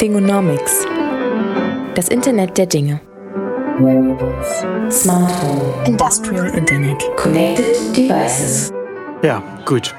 [0.00, 0.86] Thingonomics.
[1.94, 3.02] Das Internet der Dinge.
[4.90, 5.84] Smart Home.
[5.84, 7.04] Industrial Internet.
[7.18, 8.72] Connected Devices.
[9.22, 9.94] Ja, gut.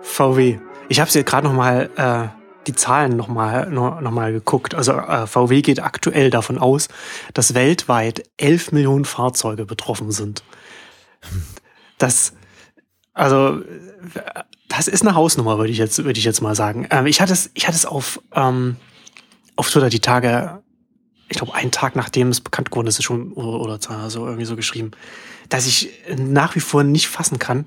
[0.00, 0.58] VW.
[0.88, 2.28] Ich habe jetzt gerade noch mal äh,
[2.66, 4.74] die Zahlen noch mal, noch, noch mal geguckt.
[4.74, 6.88] Also äh, VW geht aktuell davon aus,
[7.34, 10.44] dass weltweit 11 Millionen Fahrzeuge betroffen sind.
[11.98, 12.32] Das,
[13.14, 13.62] also,
[14.68, 16.86] das ist eine Hausnummer, würde ich jetzt, würde ich jetzt mal sagen.
[16.90, 18.76] Ähm, ich hatte es, ich hatte es auf, ähm,
[19.56, 20.62] auf Twitter die Tage,
[21.28, 24.44] ich glaube, einen Tag nachdem es bekannt geworden ist, ist schon, oder, oder so irgendwie
[24.44, 24.92] so geschrieben,
[25.48, 27.66] dass ich nach wie vor nicht fassen kann,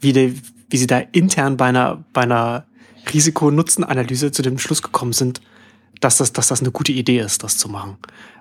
[0.00, 0.30] wie, der,
[0.70, 2.66] wie sie da intern bei einer, bei einer
[3.12, 5.40] Risiko-Nutzen-Analyse zu dem Schluss gekommen sind,
[6.00, 7.98] dass das, dass das eine gute Idee ist, das zu machen.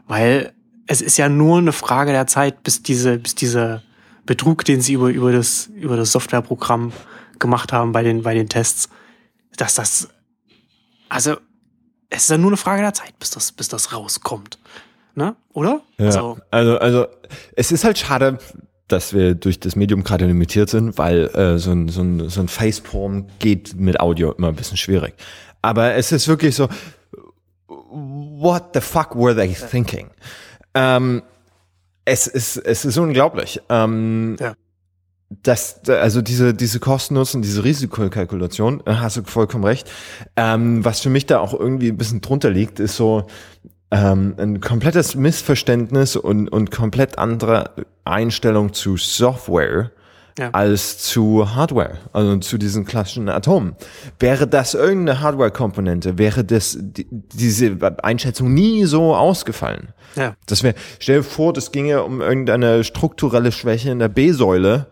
[0.08, 0.54] Weil
[0.88, 3.84] es ist ja nur eine Frage der Zeit, bis diese, bis diese
[4.26, 6.92] Betrug, den sie über, über das, über das Softwareprogramm
[7.40, 8.90] gemacht haben bei den, bei den Tests,
[9.58, 10.10] dass das,
[11.10, 11.38] also,
[12.10, 14.60] es ist ja nur eine Frage der Zeit, bis das, bis das rauskommt.
[15.16, 15.36] Ne?
[15.54, 15.82] Oder?
[15.98, 17.08] Ja, also, also, also,
[17.56, 18.38] es ist halt schade,
[18.88, 22.42] dass wir durch das Medium gerade limitiert sind, weil äh, so ein, so ein, so
[22.42, 25.16] ein Facepalm geht mit Audio immer ein bisschen schwierig.
[25.62, 26.70] Aber es ist wirklich so,
[27.68, 30.10] what the fuck were they thinking?
[30.74, 31.24] Ähm,
[32.06, 33.62] es ist, es ist unglaublich.
[33.70, 34.54] Ähm, ja.
[35.42, 39.92] Das, also diese, diese Kosten-Nutzen, diese Risikokalkulation, äh, hast du vollkommen recht.
[40.36, 43.26] Ähm, was für mich da auch irgendwie ein bisschen drunter liegt, ist so,
[43.92, 47.72] ähm, ein komplettes Missverständnis und, und komplett andere
[48.04, 49.92] Einstellung zu Software
[50.38, 50.50] ja.
[50.52, 53.76] als zu Hardware, also zu diesen klassischen Atomen.
[54.20, 59.90] Wäre das irgendeine Hardware-Komponente, wäre das die, diese Einschätzung nie so ausgefallen.
[60.16, 60.36] Ja.
[60.46, 64.88] Das wäre, stell dir vor, das ginge um irgendeine strukturelle Schwäche in der B-Säule.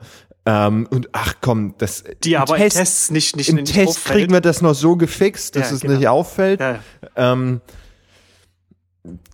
[0.46, 4.20] Ähm, und ach komm, das die aber Test, Tests nicht nicht im nicht Test auffällt.
[4.20, 5.94] kriegen wir das noch so gefixt, dass ja, es genau.
[5.94, 6.60] nicht auffällt.
[6.60, 6.80] Ja.
[7.16, 7.62] Ähm,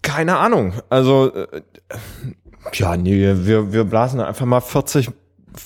[0.04, 0.74] keine Ahnung.
[0.90, 1.62] Also, äh,
[2.74, 5.10] ja, nee, wir, wir blasen einfach mal 40,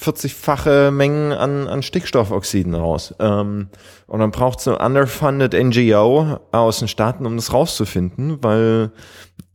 [0.01, 3.13] 40-fache Mengen an, an Stickstoffoxiden raus.
[3.19, 3.69] Ähm,
[4.07, 8.91] und dann braucht es eine underfunded NGO aus den Staaten, um das rauszufinden, weil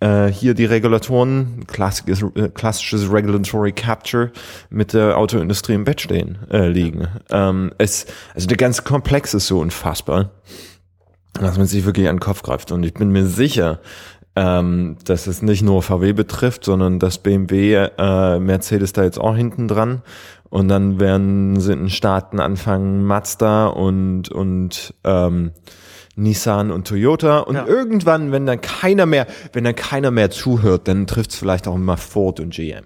[0.00, 4.32] äh, hier die Regulatoren, klassisches, äh, klassisches Regulatory Capture
[4.70, 7.08] mit der Autoindustrie im Bett stehen, äh, liegen.
[7.30, 10.30] Ähm, es, also der ganze Komplex ist so unfassbar,
[11.34, 12.72] dass man sich wirklich an den Kopf greift.
[12.72, 13.80] Und ich bin mir sicher,
[14.38, 19.34] ähm, dass es nicht nur VW betrifft, sondern dass BMW, äh, Mercedes da jetzt auch
[19.34, 20.02] hinten dran.
[20.48, 25.50] Und dann werden sie in Staaten anfangen, Mazda und, und ähm,
[26.14, 27.40] Nissan und Toyota.
[27.40, 27.66] Und ja.
[27.66, 31.74] irgendwann, wenn dann keiner mehr, wenn dann keiner mehr zuhört, dann trifft es vielleicht auch
[31.74, 32.84] immer Ford und GM.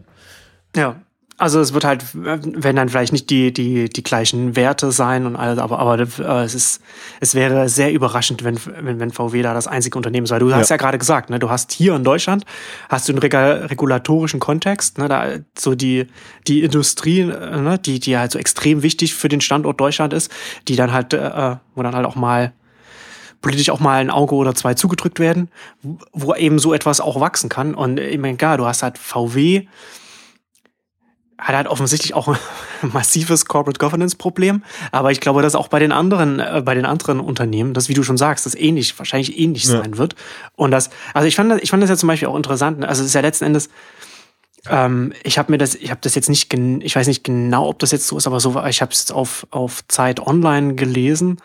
[0.75, 1.03] Ja,
[1.43, 5.35] also es wird halt, wenn dann vielleicht nicht die, die, die gleichen Werte sein und
[5.35, 6.81] alles, aber, aber äh, es ist,
[7.19, 10.39] es wäre sehr überraschend, wenn, wenn, wenn VW da das einzige Unternehmen sei.
[10.39, 10.55] Du ja.
[10.55, 12.45] hast ja gerade gesagt, ne, du hast hier in Deutschland,
[12.89, 16.07] hast du einen regulatorischen Kontext, ne, da so die,
[16.47, 20.31] die Industrie, ne, die, die halt so extrem wichtig für den Standort Deutschland ist,
[20.69, 22.53] die dann halt, äh, wo dann halt auch mal
[23.41, 25.49] politisch auch mal ein Auge oder zwei zugedrückt werden,
[26.13, 27.75] wo eben so etwas auch wachsen kann.
[27.75, 29.67] Und ich meine, klar, du hast halt VW,
[31.43, 32.39] hat halt offensichtlich auch ein
[32.93, 34.63] massives Corporate Governance Problem.
[34.93, 37.95] Aber ich glaube, dass auch bei den anderen, äh, bei den anderen Unternehmen, das, wie
[37.95, 39.83] du schon sagst, das ähnlich, wahrscheinlich ähnlich ja.
[39.83, 40.15] sein wird.
[40.55, 42.81] Und das, also ich fand das, ich fand das ja zum Beispiel auch interessant.
[42.81, 42.89] Ne?
[42.89, 43.71] Also es ist ja letzten Endes,
[44.69, 47.79] ähm, ich habe mir das, ich habe das jetzt nicht, ich weiß nicht genau, ob
[47.81, 51.39] das jetzt so ist, aber so, ich habe es jetzt auf, auf Zeit Online gelesen,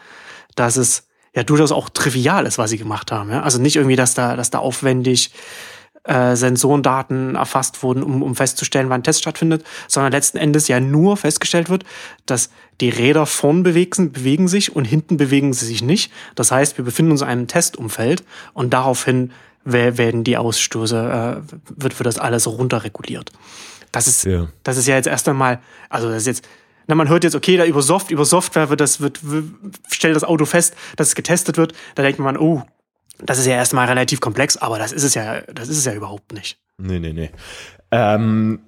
[0.56, 3.32] dass es ja durchaus auch trivial ist, was sie gemacht haben.
[3.32, 3.42] Ja?
[3.42, 5.32] Also nicht irgendwie, dass da, dass da aufwendig
[6.08, 10.80] äh, Sensorendaten erfasst wurden, um, um festzustellen, wann ein Test stattfindet, sondern letzten Endes ja
[10.80, 11.84] nur festgestellt wird,
[12.26, 12.50] dass
[12.82, 16.12] die Räder vorn bewegen, bewegen sich und hinten bewegen sie sich nicht.
[16.36, 18.24] Das heißt, wir befinden uns in einem Testumfeld
[18.54, 19.32] und daraufhin
[19.64, 23.32] werden die Ausstöße, äh, wird, wird das alles runterreguliert.
[23.92, 24.48] Das ist, ja.
[24.64, 26.48] das ist ja jetzt erst einmal, also das ist jetzt,
[26.88, 29.20] na, man hört jetzt, okay, da über Soft, über Software wird das, wird,
[29.90, 31.74] stellt das Auto fest, dass es getestet wird.
[31.96, 32.64] Da denkt man, oh,
[33.24, 35.94] das ist ja erstmal relativ komplex, aber das ist es ja, das ist es ja
[35.94, 36.58] überhaupt nicht.
[36.78, 37.32] Nee, nee, nee.
[37.92, 38.60] Ähm,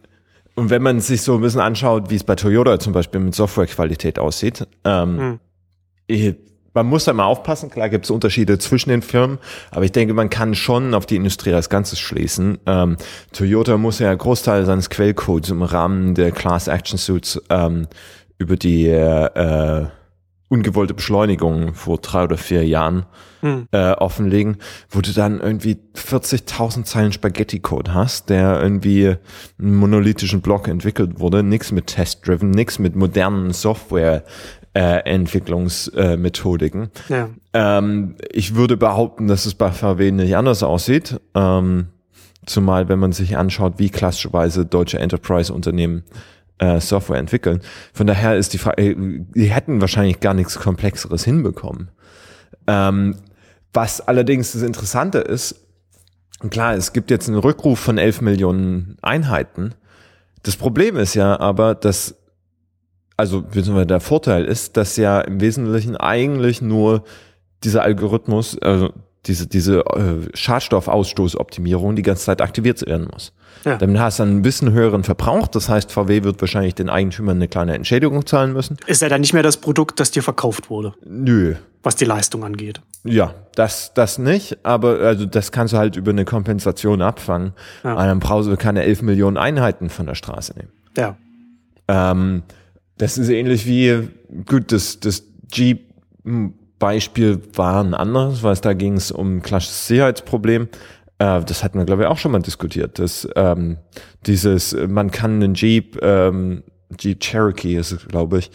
[0.56, 3.36] und wenn man sich so ein bisschen anschaut, wie es bei Toyota zum Beispiel mit
[3.36, 5.40] Softwarequalität aussieht, ähm,
[6.10, 6.36] hm.
[6.74, 9.38] man muss da mal aufpassen, klar gibt es Unterschiede zwischen den Firmen,
[9.72, 12.58] aber ich denke, man kann schon auf die Industrie als Ganzes schließen.
[12.66, 12.98] Ähm,
[13.32, 17.88] Toyota muss ja Großteil seines Quellcodes im Rahmen der Class Action Suits ähm,
[18.38, 19.88] über die äh,
[20.50, 23.06] ungewollte Beschleunigung vor drei oder vier Jahren
[23.42, 23.68] hm.
[23.72, 24.58] äh, offenlegen,
[24.90, 29.16] wo du dann irgendwie 40.000 Zeilen Spaghetti-Code hast, der irgendwie
[29.60, 34.24] einen monolithischen Block entwickelt wurde, nichts mit Test-Driven, nichts mit modernen Software
[34.74, 36.90] äh, Entwicklungsmethodiken.
[37.10, 37.30] Ja.
[37.54, 41.20] Ähm, ich würde behaupten, dass es bei VW nicht anders aussieht.
[41.36, 41.88] Ähm,
[42.46, 46.04] zumal, wenn man sich anschaut, wie klassischerweise deutsche Enterprise-Unternehmen
[46.60, 47.62] äh, Software entwickeln.
[47.94, 51.90] Von daher ist die Frage, die hätten wahrscheinlich gar nichts Komplexeres hinbekommen.
[52.68, 53.16] Ähm,
[53.74, 55.56] was allerdings das Interessante ist,
[56.50, 59.74] klar, es gibt jetzt einen Rückruf von 11 Millionen Einheiten.
[60.44, 62.16] Das Problem ist ja aber, dass,
[63.18, 67.04] also beziehungsweise der Vorteil ist, dass ja im Wesentlichen eigentlich nur
[67.64, 68.94] dieser Algorithmus, also
[69.26, 73.34] diese, diese äh, Schadstoffausstoßoptimierung die ganze Zeit aktiviert werden muss.
[73.66, 73.78] Ja.
[73.78, 75.48] Damit hast du einen bisschen höheren Verbrauch.
[75.48, 78.78] Das heißt, VW wird wahrscheinlich den Eigentümern eine kleine Entschädigung zahlen müssen.
[78.88, 81.56] Ist ja dann nicht mehr das Produkt, das dir verkauft wurde, Nö.
[81.84, 82.82] was die Leistung angeht.
[83.04, 87.54] Ja, das, das nicht, aber also das kannst du halt über eine Kompensation abfangen.
[87.84, 87.94] Ja.
[87.94, 90.72] Und dann brauchst du keine 11 Millionen Einheiten von der Straße nehmen.
[90.96, 91.18] Ja.
[91.88, 92.44] Ähm,
[92.98, 94.08] das ist ähnlich wie,
[94.46, 95.24] gut, das, das
[96.80, 100.70] Jeep-Beispiel war ein anderes, weil es da ging es um ein klassisches Sicherheitsproblem.
[101.20, 103.00] Äh, das hatten wir, glaube ich, auch schon mal diskutiert.
[103.00, 103.78] Dass, ähm,
[104.26, 106.64] dieses, man kann einen Jeep, ähm,
[106.98, 108.52] Jeep Cherokee ist es, glaube ich,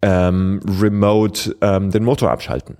[0.00, 2.76] ähm, remote ähm, den Motor abschalten.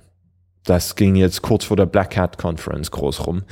[0.66, 3.44] Das ging jetzt kurz vor der Black Hat Conference groß rum.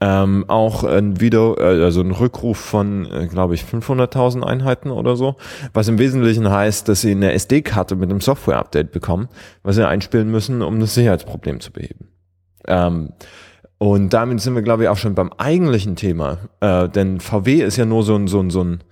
[0.00, 5.16] Ähm, auch ein Video, äh, also ein Rückruf von, äh, glaube ich, 500.000 Einheiten oder
[5.16, 5.36] so,
[5.74, 9.28] was im Wesentlichen heißt, dass sie eine SD-Karte mit einem Software-Update bekommen,
[9.62, 12.08] was sie einspielen müssen, um das Sicherheitsproblem zu beheben.
[12.66, 13.10] Ähm,
[13.78, 16.38] und damit sind wir, glaube ich, auch schon beim eigentlichen Thema.
[16.60, 18.84] Äh, denn VW ist ja nur so ein, so ein, so ein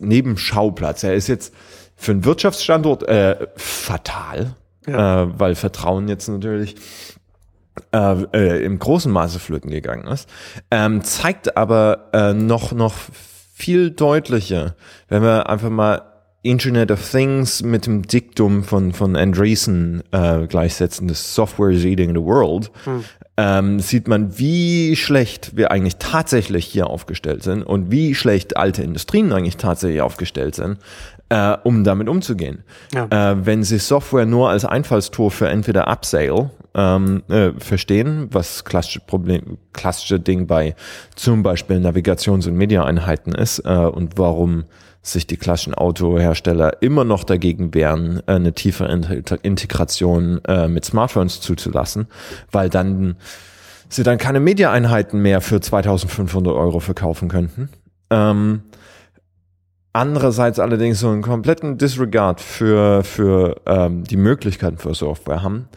[0.00, 1.04] Nebenschauplatz.
[1.04, 1.54] Er ist jetzt
[1.94, 4.56] für einen Wirtschaftsstandort äh, fatal,
[4.86, 5.22] Ja.
[5.22, 6.76] äh, weil Vertrauen jetzt natürlich
[7.92, 10.28] äh, äh, im großen Maße flöten gegangen ist,
[10.70, 12.94] ähm, zeigt aber äh, noch noch
[13.54, 14.76] viel deutlicher,
[15.08, 16.02] wenn wir einfach mal
[16.42, 22.14] Internet of Things mit dem Diktum von von Andreessen äh, gleichsetzen, das Software is eating
[22.14, 22.70] the world,
[23.36, 28.82] ähm, sieht man, wie schlecht wir eigentlich tatsächlich hier aufgestellt sind und wie schlecht alte
[28.82, 30.78] Industrien eigentlich tatsächlich aufgestellt sind,
[31.28, 32.62] äh, um damit umzugehen.
[32.94, 33.32] Ja.
[33.32, 39.00] Äh, wenn sie Software nur als Einfallstor für entweder Upsale ähm, äh, verstehen, was klassische
[39.00, 40.74] Problem, klassische Ding bei
[41.14, 44.64] zum Beispiel Navigations- und Mediaeinheiten ist äh, und warum
[45.02, 50.84] sich die klassischen Autohersteller immer noch dagegen wehren, äh, eine tiefe Int- Integration äh, mit
[50.84, 52.08] Smartphones zuzulassen,
[52.50, 53.16] weil dann
[53.88, 57.68] sie dann keine Mediaeinheiten mehr für 2500 Euro verkaufen könnten.
[58.10, 58.62] Ähm,
[59.96, 65.68] andererseits allerdings so einen kompletten Disregard für, für ähm, die Möglichkeiten für Software haben,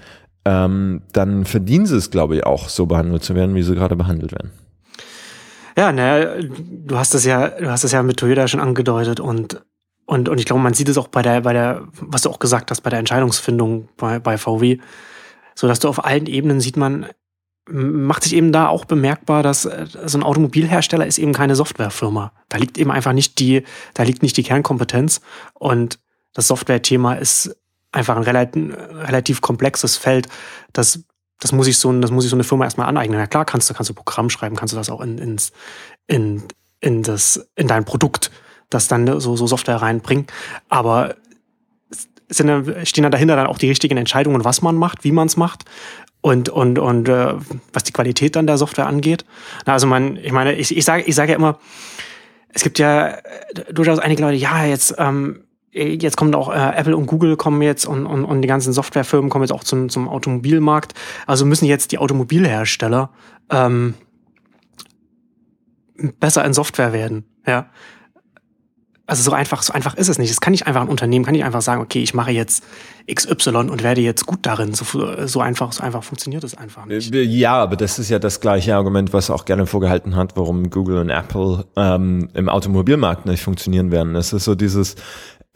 [0.46, 3.96] ähm, dann verdienen sie es, glaube ich, auch so behandelt zu werden, wie sie gerade
[3.96, 4.52] behandelt werden.
[5.78, 9.62] Ja, ne, du hast das ja, du hast das ja mit Toyota schon angedeutet und
[10.06, 12.40] und und ich glaube, man sieht es auch bei der bei der was du auch
[12.40, 14.80] gesagt hast bei der Entscheidungsfindung bei bei VW,
[15.56, 17.06] so dass du auf allen Ebenen sieht man
[17.72, 22.32] macht sich eben da auch bemerkbar, dass äh, so ein Automobilhersteller ist eben keine Softwarefirma.
[22.50, 23.64] Da liegt eben einfach nicht die
[23.94, 25.22] da liegt nicht die Kernkompetenz
[25.54, 26.00] und
[26.34, 27.56] das Software-Thema ist
[27.92, 30.28] einfach ein relativ, relativ komplexes Feld,
[30.74, 31.04] das
[31.40, 33.18] das muss ich so, das muss ich so eine Firma erstmal aneignen.
[33.18, 35.54] Na klar, kannst du, kannst du Programm schreiben, kannst du das auch in, ins,
[36.06, 36.44] in,
[36.82, 38.30] in das, in dein Produkt,
[38.70, 40.28] das dann so, so Software reinbringen.
[40.68, 41.16] Aber
[42.28, 42.50] sind,
[42.86, 45.64] stehen dann dahinter dann auch die richtigen Entscheidungen, was man macht, wie man es macht
[46.22, 47.34] und, und, und äh,
[47.74, 49.26] was die Qualität dann der Software angeht.
[49.66, 51.60] Na, also man, ich meine, ich, ich sage ich sage ja immer,
[52.54, 53.20] es gibt ja äh,
[53.72, 57.86] durchaus einige Leute, ja, jetzt, ähm, jetzt kommen auch äh, Apple und Google kommen jetzt
[57.86, 60.94] und, und, und die ganzen Softwarefirmen kommen jetzt auch zum, zum Automobilmarkt.
[61.28, 63.12] Also müssen jetzt die Automobilhersteller
[63.50, 63.94] ähm,
[66.20, 67.26] besser in Software werden.
[67.46, 67.70] Ja.
[69.10, 70.30] Also so einfach, so einfach ist es nicht.
[70.30, 72.64] Es kann nicht einfach ein Unternehmen, kann nicht einfach sagen, okay, ich mache jetzt
[73.12, 74.74] XY und werde jetzt gut darin.
[74.74, 74.86] So,
[75.26, 77.14] so einfach, so einfach funktioniert es einfach nicht.
[77.14, 80.70] Äh, Ja, aber das ist ja das gleiche Argument, was auch gerne vorgehalten hat, warum
[80.70, 84.16] Google und Apple ähm, im Automobilmarkt nicht funktionieren werden.
[84.16, 84.96] Es ist so dieses,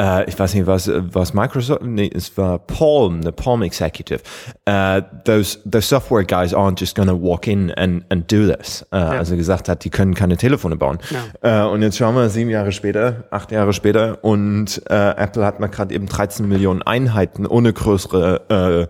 [0.02, 4.22] äh, ich weiß nicht, was, was Microsoft, nee, es war Palm, the Palm Executive.
[4.68, 8.86] Uh, those, those software guys aren't just gonna walk in and, and do this.
[8.92, 10.98] Äh, Also gesagt hat, die können keine Telefone bauen.
[11.42, 15.60] Äh, und jetzt schauen wir sieben Jahre später, acht Jahre später und äh, Apple hat
[15.60, 18.90] mal gerade eben 13 Millionen Einheiten ohne größere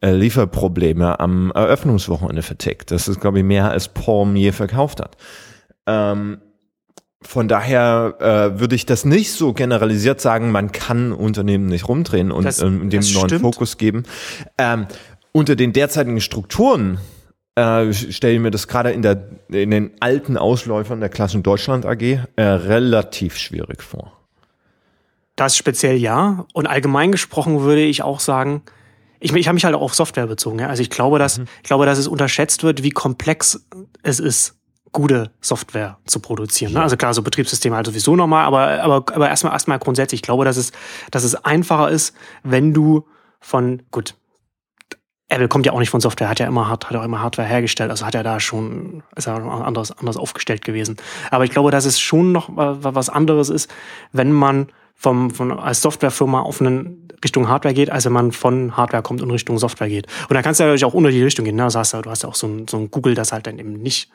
[0.00, 2.90] äh, Lieferprobleme am Eröffnungswochenende vertickt.
[2.92, 5.16] Das ist, glaube ich, mehr als Palm je verkauft hat.
[5.86, 6.38] Ähm,
[7.22, 12.30] von daher äh, würde ich das nicht so generalisiert sagen, man kann Unternehmen nicht rumdrehen
[12.30, 13.40] und Das- ähm, dem neuen stimmt.
[13.42, 14.04] Fokus geben.
[14.56, 14.86] Ähm,
[15.32, 16.98] unter den derzeitigen Strukturen
[17.56, 21.86] äh, stelle ich mir das gerade in, der, in den alten Ausläufern der Klassen Deutschland
[21.86, 22.02] AG
[22.36, 24.12] äh, relativ schwierig vor.
[25.34, 26.46] Das speziell ja.
[26.52, 28.62] Und allgemein gesprochen würde ich auch sagen,
[29.20, 30.60] ich, ich habe mich halt auch auf Software bezogen.
[30.60, 30.68] Ja?
[30.68, 31.46] Also ich glaube, dass, mhm.
[31.56, 33.66] ich glaube, dass es unterschätzt wird, wie komplex
[34.02, 34.54] es ist,
[34.92, 36.72] gute Software zu produzieren.
[36.72, 36.82] Ne?
[36.82, 40.44] Also klar, so Betriebssysteme halt sowieso nochmal, aber, aber, aber erstmal erstmal grundsätzlich, ich glaube,
[40.44, 40.72] dass es,
[41.10, 43.06] dass es einfacher ist, wenn du
[43.40, 44.14] von, gut,
[45.28, 47.46] Apple kommt ja auch nicht von Software, hat ja immer, hat, hat auch immer Hardware
[47.46, 50.96] hergestellt, also hat er da schon, ist ja anders, anders aufgestellt gewesen.
[51.30, 53.70] Aber ich glaube, dass es schon noch was anderes ist,
[54.12, 58.76] wenn man vom, von, als Softwarefirma auf eine Richtung Hardware geht, als wenn man von
[58.76, 60.06] Hardware kommt und Richtung Software geht.
[60.28, 61.56] Und da kannst du natürlich auch unter die Richtung gehen.
[61.56, 61.64] Ne?
[61.64, 63.58] Also hast du, du hast ja auch so ein, so ein Google, das halt dann
[63.58, 64.10] eben nicht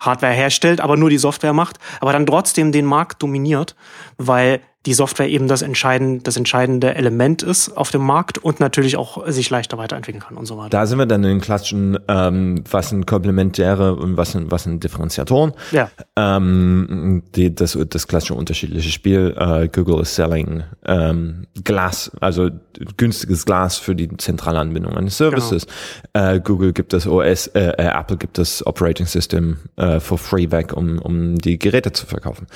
[0.00, 3.76] Hardware herstellt, aber nur die Software macht, aber dann trotzdem den Markt dominiert,
[4.16, 8.96] weil die Software eben das entscheidende, das entscheidende Element ist auf dem Markt und natürlich
[8.96, 10.70] auch sich leichter weiterentwickeln kann und so weiter.
[10.70, 14.62] Da sind wir dann in den klassischen, ähm, was sind Komplementäre und was sind, was
[14.62, 15.52] sind Differenziatoren.
[15.70, 15.90] Ja.
[16.16, 19.34] Ähm, die, das, das klassische unterschiedliche Spiel.
[19.38, 22.48] Äh, Google is selling ähm, Glas, also
[22.96, 25.66] günstiges Glas für die zentrale Anbindung eines Services.
[26.14, 26.32] Genau.
[26.32, 30.50] Äh, Google gibt das OS, äh, äh, Apple gibt das Operating System äh, for free
[30.50, 32.46] weg, um, um die Geräte zu verkaufen.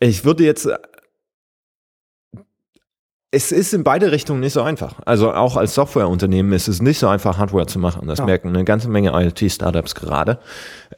[0.00, 0.68] Ich würde jetzt
[3.36, 4.94] es ist in beide Richtungen nicht so einfach.
[5.04, 8.08] Also auch als Softwareunternehmen ist es nicht so einfach, Hardware zu machen.
[8.08, 8.24] Das ja.
[8.24, 10.38] merken eine ganze Menge IoT-Startups gerade,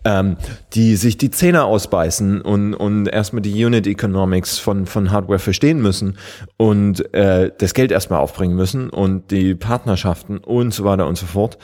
[0.04, 0.36] ähm,
[0.74, 5.82] die sich die Zähne ausbeißen und, und erstmal die Unit Economics von, von Hardware verstehen
[5.82, 6.16] müssen
[6.56, 11.26] und äh, das Geld erstmal aufbringen müssen und die Partnerschaften und so weiter und so
[11.26, 11.58] fort.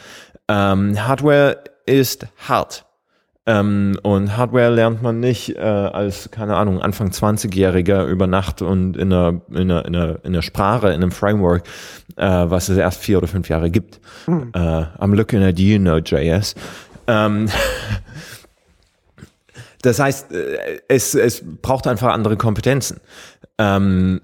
[0.48, 2.84] Ähm, Hardware ist hart.
[3.46, 8.96] Ähm, und Hardware lernt man nicht äh, als, keine Ahnung, Anfang 20-Jähriger über Nacht und
[8.96, 11.64] in einer, in, einer, in, einer, in einer Sprache, in einem Framework,
[12.16, 14.00] äh, was es erst vier oder fünf Jahre gibt.
[14.24, 14.50] Hm.
[14.54, 16.54] Äh, I'm looking at you, Node.js.
[17.06, 17.50] Ähm,
[19.82, 23.00] das heißt, äh, es, es braucht einfach andere Kompetenzen.
[23.58, 24.22] Ähm,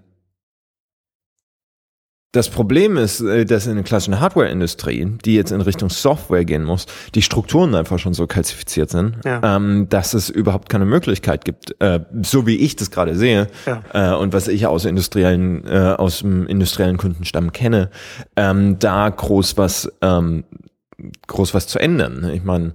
[2.33, 6.65] das Problem ist, äh, dass in der klassischen Hardware-Industrie, die jetzt in Richtung Software gehen
[6.65, 9.57] muss, die Strukturen einfach schon so kalzifiziert sind, ja.
[9.57, 13.83] ähm, dass es überhaupt keine Möglichkeit gibt, äh, so wie ich das gerade sehe ja.
[13.93, 17.91] äh, und was ich aus industriellen, äh, aus dem industriellen Kundenstamm kenne,
[18.37, 20.45] ähm, da groß was, ähm,
[21.27, 22.31] groß was zu ändern.
[22.33, 22.75] Ich meine,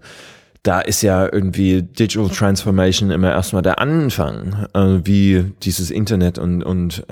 [0.64, 6.62] da ist ja irgendwie Digital Transformation immer erstmal der Anfang, äh, wie dieses Internet und,
[6.64, 7.06] und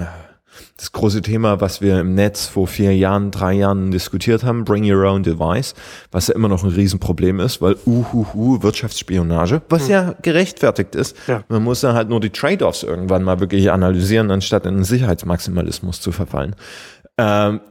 [0.77, 4.89] das große Thema, was wir im Netz vor vier Jahren, drei Jahren diskutiert haben, Bring
[4.89, 5.73] Your Own Device,
[6.11, 9.91] was ja immer noch ein Riesenproblem ist, weil uhuhu, Wirtschaftsspionage, was hm.
[9.91, 11.15] ja gerechtfertigt ist.
[11.27, 11.43] Ja.
[11.47, 16.01] Man muss dann halt nur die Trade-offs irgendwann mal wirklich analysieren, anstatt in einen Sicherheitsmaximalismus
[16.01, 16.55] zu verfallen.
[17.17, 17.61] Ähm,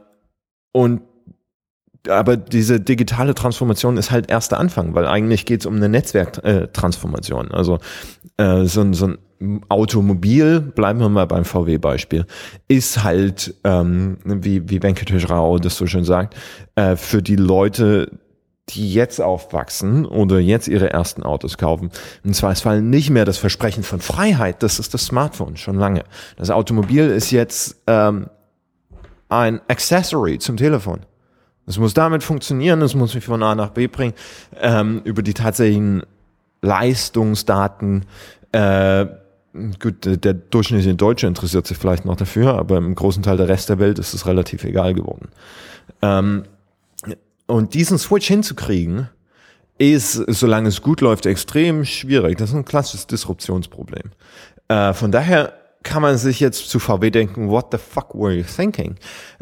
[0.71, 1.01] und
[2.09, 7.51] aber diese digitale Transformation ist halt erster Anfang, weil eigentlich geht es um eine Netzwerktransformation.
[7.51, 7.79] Äh, also
[8.37, 9.17] äh, so, so ein
[9.69, 12.25] Automobil, bleiben wir mal beim VW-Beispiel,
[12.67, 16.35] ist halt, ähm, wie, wie Venkatesh Rao das so schön sagt,
[16.75, 18.11] äh, für die Leute,
[18.69, 21.91] die jetzt aufwachsen oder jetzt ihre ersten Autos kaufen,
[22.23, 26.03] im Zweifelsfall nicht mehr das Versprechen von Freiheit, das ist das Smartphone schon lange.
[26.37, 28.29] Das Automobil ist jetzt ähm,
[29.29, 31.01] ein Accessory zum Telefon.
[31.65, 34.13] Es muss damit funktionieren, es muss mich von A nach B bringen,
[34.59, 36.03] ähm, über die tatsächlichen
[36.61, 38.05] Leistungsdaten
[38.51, 39.05] äh,
[39.79, 43.69] Gut, der durchschnittliche Deutsche interessiert sich vielleicht noch dafür, aber im großen Teil der Rest
[43.69, 45.29] der Welt ist es relativ egal geworden.
[46.01, 46.43] Ähm,
[47.45, 49.09] und diesen Switch hinzukriegen,
[49.77, 52.37] ist, solange es gut läuft, extrem schwierig.
[52.37, 54.11] Das ist ein klassisches Disruptionsproblem.
[54.67, 58.43] Äh, von daher kann man sich jetzt zu VW denken, what the fuck were you
[58.43, 58.95] thinking?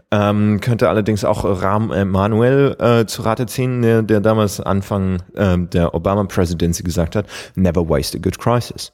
[0.10, 5.58] Ähm, könnte allerdings auch Rahm Emanuel äh, zu Rate ziehen, der, der damals Anfang äh,
[5.58, 8.92] der Obama-Presidency gesagt hat, never waste a good crisis.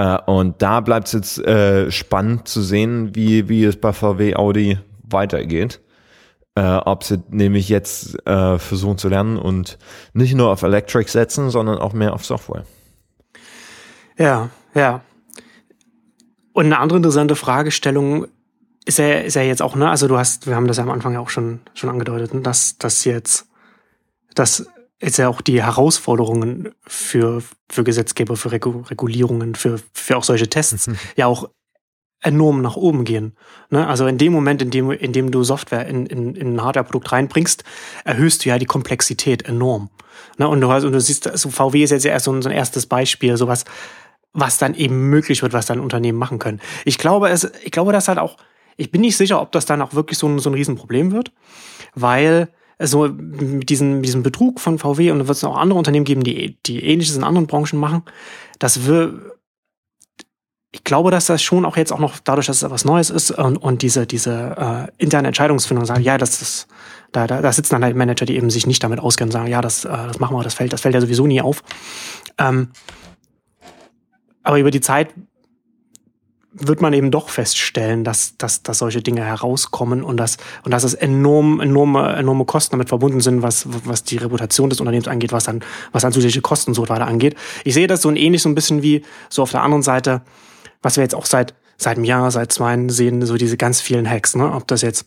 [0.00, 4.34] Äh, und da bleibt es jetzt äh, spannend zu sehen, wie, wie es bei VW
[4.34, 5.80] Audi weitergeht.
[6.54, 9.78] Äh, ob sie nämlich jetzt versuchen zu lernen und
[10.14, 12.64] nicht nur auf Electric setzen, sondern auch mehr auf Software.
[14.18, 15.02] Ja, ja.
[16.52, 18.26] Und eine andere interessante Fragestellung
[18.84, 20.90] ist ja, ist ja jetzt auch, ne, also du hast, wir haben das ja am
[20.90, 23.46] Anfang ja auch schon, schon angedeutet, ne, dass, dass jetzt,
[24.34, 24.66] dass
[25.00, 30.86] ist ja auch die Herausforderungen für, für Gesetzgeber, für Regulierungen, für, für auch solche Tests
[30.86, 30.98] mhm.
[31.16, 31.48] ja auch
[32.22, 33.34] enorm nach oben gehen.
[33.70, 33.86] Ne?
[33.86, 37.12] Also in dem Moment, in dem, in dem du Software in, in, in ein Hardware-Produkt
[37.12, 37.64] reinbringst,
[38.04, 39.88] erhöhst du ja die Komplexität enorm.
[40.36, 40.46] Ne?
[40.46, 42.50] Und, du hast, und du siehst, also VW ist jetzt ja erst so ein, so
[42.50, 43.64] ein erstes Beispiel, sowas,
[44.34, 46.60] was dann eben möglich wird, was dann Unternehmen machen können.
[46.84, 48.36] Ich glaube, es, ich glaube, das halt auch,
[48.76, 51.32] ich bin nicht sicher, ob das dann auch wirklich so ein, so ein Riesenproblem wird,
[51.94, 52.48] weil
[52.80, 56.24] so mit diesem, diesem Betrug von VW und da wird es auch andere Unternehmen geben,
[56.24, 58.02] die, die ähnliches in anderen Branchen machen,
[58.58, 59.36] das wir
[60.72, 63.32] ich glaube, dass das schon auch jetzt auch noch dadurch, dass es etwas Neues ist
[63.32, 66.68] und, und diese, diese äh, interne Entscheidungsfindung sagen, ja, das ist,
[67.10, 69.48] da, da, da sitzen dann halt Manager, die eben sich nicht damit auskennen und sagen,
[69.48, 71.64] ja, das, äh, das machen wir, das fällt, das fällt ja sowieso nie auf.
[72.38, 72.68] Ähm,
[74.44, 75.12] aber über die Zeit
[76.60, 80.84] wird man eben doch feststellen, dass, dass, dass solche Dinge herauskommen und dass, und dass
[80.84, 85.32] es enorm, enorme, enorme Kosten damit verbunden sind, was, was die Reputation des Unternehmens angeht,
[85.32, 85.60] was dann,
[85.92, 87.36] was dann zusätzliche Kosten so weiter angeht.
[87.64, 90.22] Ich sehe das so ein ähnlich so ein bisschen wie so auf der anderen Seite,
[90.82, 94.08] was wir jetzt auch seit, seit einem Jahr, seit zwei sehen, so diese ganz vielen
[94.08, 94.52] Hacks, ne?
[94.52, 95.06] Ob das jetzt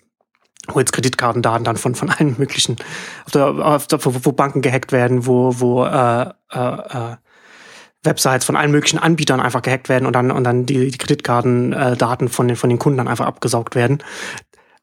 [0.72, 2.78] wo jetzt Kreditkartendaten dann von, von allen möglichen,
[3.26, 7.16] auf der, auf der, wo, wo Banken gehackt werden, wo, wo äh, äh, äh,
[8.04, 12.30] Websites von allen möglichen Anbietern einfach gehackt werden und dann, und dann die, die Kreditkartendaten
[12.30, 14.04] von den, von den Kunden dann einfach abgesaugt werden.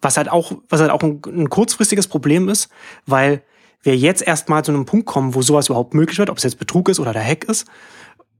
[0.00, 2.70] Was halt auch, was halt auch ein, ein kurzfristiges Problem ist,
[3.06, 3.42] weil
[3.82, 6.58] wir jetzt erstmal zu einem Punkt kommen, wo sowas überhaupt möglich wird, ob es jetzt
[6.58, 7.66] Betrug ist oder der Hack ist.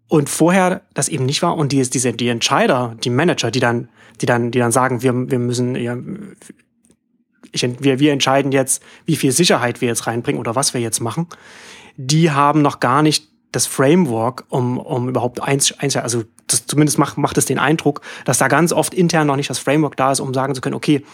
[0.09, 1.57] Und vorher das eben nicht war.
[1.57, 3.89] Und die, diese, die Entscheider, die Manager, die dann,
[4.21, 5.97] die dann, die dann sagen, wir, wir müssen, ja,
[7.53, 11.01] ich, wir, wir entscheiden jetzt, wie viel Sicherheit wir jetzt reinbringen oder was wir jetzt
[11.01, 11.27] machen.
[11.97, 16.99] Die haben noch gar nicht das Framework, um, um überhaupt eins, eins also das, zumindest
[16.99, 20.13] macht, macht es den Eindruck, dass da ganz oft intern noch nicht das Framework da
[20.13, 21.05] ist, um sagen zu können, okay,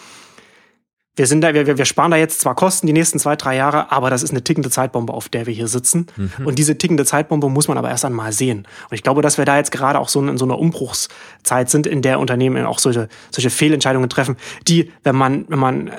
[1.17, 3.91] wir sind da, wir, wir sparen da jetzt zwar Kosten die nächsten zwei, drei Jahre,
[3.91, 6.05] aber das ist eine tickende Zeitbombe, auf der wir hier sitzen.
[6.15, 6.45] Mhm.
[6.45, 8.67] Und diese tickende Zeitbombe muss man aber erst einmal sehen.
[8.89, 11.87] Und ich glaube, dass wir da jetzt gerade auch so in so einer Umbruchszeit sind,
[11.87, 15.91] in der Unternehmen auch solche, solche Fehlentscheidungen treffen, die, wenn man, wenn man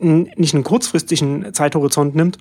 [0.00, 2.38] nicht einen kurzfristigen Zeithorizont nimmt,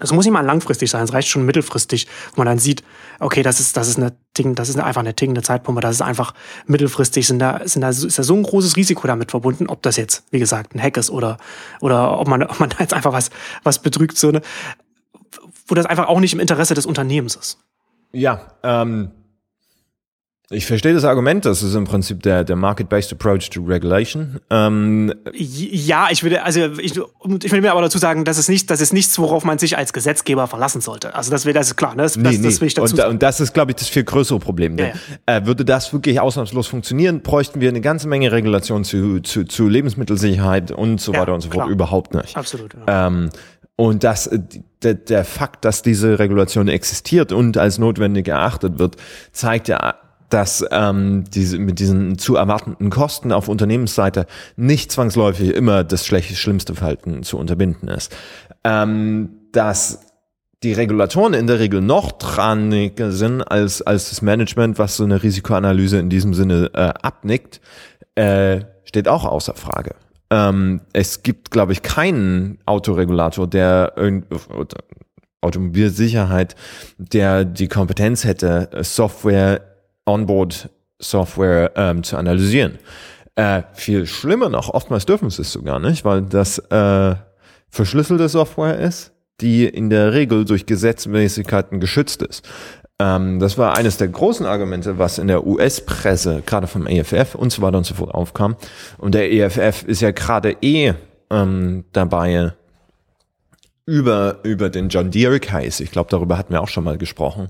[0.00, 2.82] das muss nicht mal langfristig sein, es reicht schon mittelfristig, wo man dann sieht,
[3.20, 6.02] okay, das ist, das ist eine Ding, das ist einfach eine tickende Zeitpumpe, das ist
[6.02, 6.34] einfach
[6.66, 9.96] mittelfristig, sind da, sind da, ist da so ein großes Risiko damit verbunden, ob das
[9.96, 11.38] jetzt, wie gesagt, ein Hack ist oder,
[11.80, 13.30] oder ob man, ob man da jetzt einfach was,
[13.62, 14.42] was betrügt, so eine,
[15.66, 17.58] wo das einfach auch nicht im Interesse des Unternehmens ist.
[18.12, 19.10] Ja, ähm,
[20.50, 24.40] ich verstehe das Argument, das ist im Prinzip der, der Market-Based Approach to Regulation.
[24.48, 28.70] Ähm, ja, ich würde, also ich, ich will mir aber dazu sagen, das ist nicht,
[28.70, 31.14] das ist nichts, worauf man sich als Gesetzgeber verlassen sollte.
[31.14, 32.04] Also das, das ist klar, ne?
[32.04, 32.44] das, nee, das, nee.
[32.44, 33.10] das will ich dazu und, sagen.
[33.10, 34.78] Und das ist, glaube ich, das viel größere Problem.
[34.78, 34.94] Denn, ja,
[35.28, 35.36] ja.
[35.36, 39.68] Äh, würde das wirklich ausnahmslos funktionieren, bräuchten wir eine ganze Menge Regulation zu, zu, zu
[39.68, 42.38] Lebensmittelsicherheit und so ja, weiter und so fort überhaupt nicht.
[42.38, 42.74] Absolut.
[42.86, 43.28] Ähm,
[43.76, 44.30] und das,
[44.82, 48.96] der, der Fakt, dass diese Regulation existiert und als notwendig erachtet wird,
[49.30, 49.94] zeigt ja
[50.30, 56.34] dass ähm, diese, mit diesen zu erwartenden Kosten auf Unternehmensseite nicht zwangsläufig immer das schlechte,
[56.34, 58.14] schlimmste Verhalten zu unterbinden ist.
[58.64, 60.00] Ähm, dass
[60.62, 65.22] die Regulatoren in der Regel noch dran sind als, als das Management, was so eine
[65.22, 67.60] Risikoanalyse in diesem Sinne äh, abnickt,
[68.16, 69.94] äh, steht auch außer Frage.
[70.30, 73.94] Ähm, es gibt, glaube ich, keinen Autoregulator, der
[75.40, 76.56] Automobilsicherheit,
[76.98, 79.60] der die Kompetenz hätte, Software
[80.08, 82.78] Onboard-Software ähm, zu analysieren.
[83.36, 87.14] Äh, viel schlimmer noch, oftmals dürfen sie es sogar nicht, weil das äh,
[87.68, 92.48] verschlüsselte Software ist, die in der Regel durch Gesetzmäßigkeiten geschützt ist.
[93.00, 97.52] Ähm, das war eines der großen Argumente, was in der US-Presse, gerade vom EFF und
[97.52, 98.56] so weiter und so fort aufkam.
[98.96, 100.94] Und der EFF ist ja gerade eh
[101.30, 102.54] ähm, dabei,
[103.88, 105.82] über, über den John Deere Case.
[105.82, 107.48] Ich glaube, darüber hatten wir auch schon mal gesprochen.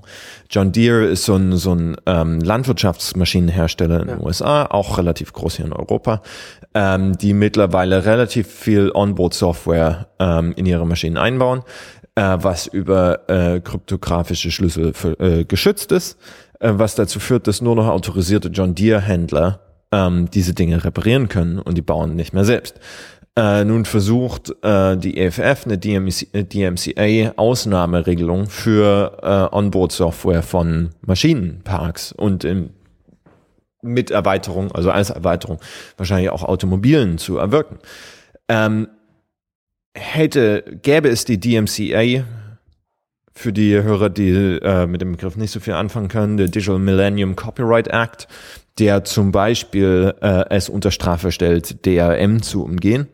[0.49, 4.15] John Deere ist so ein, so ein ähm, Landwirtschaftsmaschinenhersteller in ja.
[4.15, 6.21] den USA, auch relativ groß hier in Europa,
[6.73, 11.63] ähm, die mittlerweile relativ viel Onboard-Software ähm, in ihre Maschinen einbauen,
[12.15, 16.17] äh, was über äh, kryptografische Schlüssel für, äh, geschützt ist,
[16.61, 19.59] äh, was dazu führt, dass nur noch autorisierte John Deere-Händler
[19.91, 22.79] ähm, diese Dinge reparieren können und die Bauern nicht mehr selbst.
[23.39, 32.71] Äh, nun versucht äh, die EFF eine DMCA-Ausnahmeregelung für äh, Onboard-Software von Maschinenparks und in,
[33.81, 35.59] mit Erweiterung, also als Erweiterung,
[35.95, 37.79] wahrscheinlich auch Automobilen zu erwirken.
[38.49, 38.89] Ähm,
[39.95, 42.25] hätte, gäbe es die DMCA
[43.31, 46.77] für die Hörer, die äh, mit dem Begriff nicht so viel anfangen können, der Digital
[46.77, 48.27] Millennium Copyright Act,
[48.79, 53.07] der zum Beispiel äh, es unter Strafe stellt, DRM zu umgehen.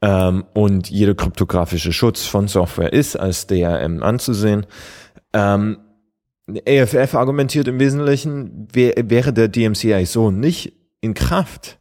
[0.00, 4.66] Ähm, und jeder kryptografische Schutz von Software ist als DRM anzusehen.
[5.32, 5.78] Ähm,
[6.66, 11.77] AFF argumentiert im Wesentlichen, wär, wäre der DMCA so nicht in Kraft,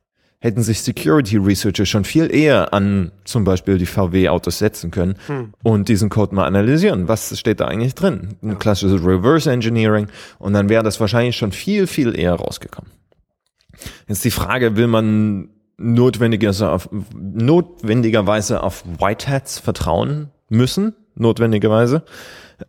[0.48, 5.54] hätten sich Security Researcher schon viel eher an zum Beispiel die VW-Autos setzen können hm.
[5.64, 7.08] und diesen Code mal analysieren.
[7.08, 8.36] Was steht da eigentlich drin?
[8.42, 10.08] Ein klassisches Reverse Engineering
[10.40, 12.92] und dann wäre das wahrscheinlich schon viel, viel eher rausgekommen.
[14.08, 20.96] Jetzt die Frage, will man notwendigerweise auf, notwendigerweise auf White Hats vertrauen müssen?
[21.18, 22.04] notwendigerweise,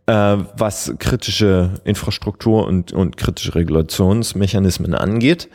[0.05, 5.49] äh, was kritische Infrastruktur und, und kritische Regulationsmechanismen angeht.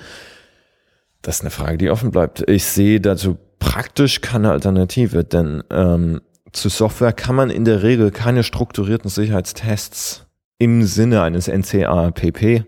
[1.25, 2.49] Das ist eine Frage, die offen bleibt.
[2.51, 6.21] Ich sehe dazu praktisch keine Alternative, denn ähm,
[6.53, 10.27] zu Software kann man in der Regel keine strukturierten Sicherheitstests
[10.59, 12.65] im Sinne eines NCAPP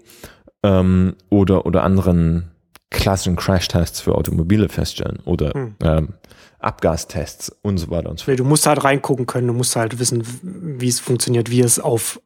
[0.62, 2.51] ähm, oder, oder anderen
[2.90, 5.75] klassischen Crash-Tests für Automobile feststellen oder hm.
[5.83, 6.14] ähm,
[6.59, 8.38] Abgastests und so weiter und so fort.
[8.38, 12.23] Du musst halt reingucken können, du musst halt wissen, wie es funktioniert, wie es auf,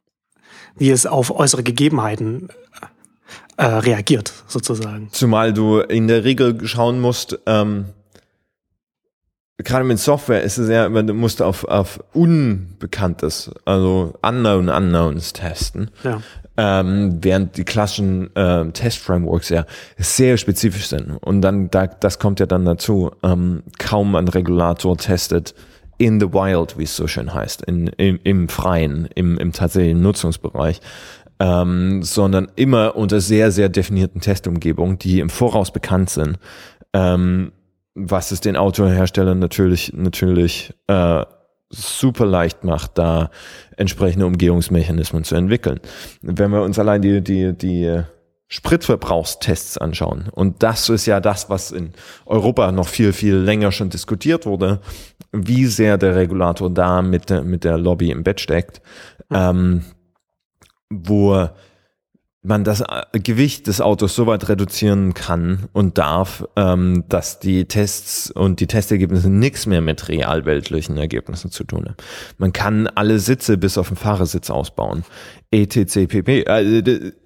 [0.77, 2.47] wie es auf äußere Gegebenheiten
[3.61, 5.09] äh, reagiert, sozusagen.
[5.11, 7.85] Zumal du in der Regel schauen musst, ähm,
[9.57, 15.91] gerade mit Software ist es ja, du musst auf, auf Unbekanntes, also Unknown Unknowns testen.
[16.03, 16.21] Ja.
[16.57, 19.65] Ähm, während die klassischen ähm, Test-Frameworks ja
[19.97, 21.17] sehr spezifisch sind.
[21.21, 25.53] Und dann, da, das kommt ja dann dazu, ähm, kaum ein Regulator testet
[25.97, 30.01] in the wild, wie es so schön heißt, in, im, im Freien, im, im tatsächlichen
[30.01, 30.81] Nutzungsbereich,
[31.41, 36.37] ähm, sondern immer unter sehr, sehr definierten Testumgebungen, die im Voraus bekannt sind.
[36.93, 37.51] Ähm,
[37.95, 41.25] was es den Autoherstellern natürlich, natürlich äh,
[41.69, 43.31] super leicht macht, da
[43.75, 45.79] entsprechende Umgehungsmechanismen zu entwickeln.
[46.21, 48.01] Wenn wir uns allein die, die, die
[48.47, 51.93] Spritverbrauchstests anschauen, und das ist ja das, was in
[52.27, 54.79] Europa noch viel, viel länger schon diskutiert wurde,
[55.31, 58.81] wie sehr der Regulator da mit, der mit der Lobby im Bett steckt,
[59.31, 59.81] ähm,
[60.91, 61.49] wo
[62.43, 67.65] man das äh, Gewicht des Autos so weit reduzieren kann und darf, ähm, dass die
[67.65, 71.97] Tests und die Testergebnisse nichts mehr mit realweltlichen Ergebnissen zu tun haben.
[72.37, 75.03] Man kann alle Sitze bis auf den Fahrersitz ausbauen.
[75.51, 76.47] ETC, pp.
[76.47, 76.81] Also,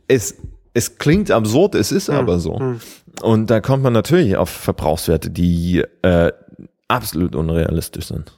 [0.07, 0.35] es,
[0.73, 2.15] es klingt absurd, es ist hm.
[2.15, 2.59] aber so.
[2.59, 2.81] Hm.
[3.21, 6.31] Und da kommt man natürlich auf Verbrauchswerte, die äh,
[6.89, 8.37] absolut unrealistisch sind.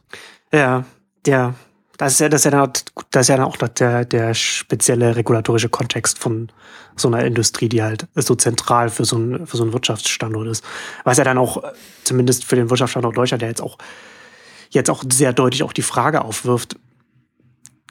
[0.54, 0.86] Ja,
[1.26, 1.56] ja.
[1.98, 2.72] Das ist ja, das ist ja,
[3.12, 6.50] das ist ja auch der, der spezielle regulatorische Kontext von
[6.96, 10.64] so einer Industrie, die halt so zentral für so, ein, für so einen Wirtschaftsstandort ist.
[11.04, 11.64] Was ja dann auch,
[12.04, 13.78] zumindest für den Wirtschaftsstandort Deutschland, der jetzt auch,
[14.70, 16.78] jetzt auch sehr deutlich auch die Frage aufwirft,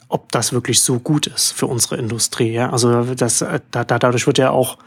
[0.09, 2.53] ob das wirklich so gut ist für unsere Industrie.
[2.53, 2.71] Ja?
[2.71, 4.79] Also das, da, dadurch wird ja auch,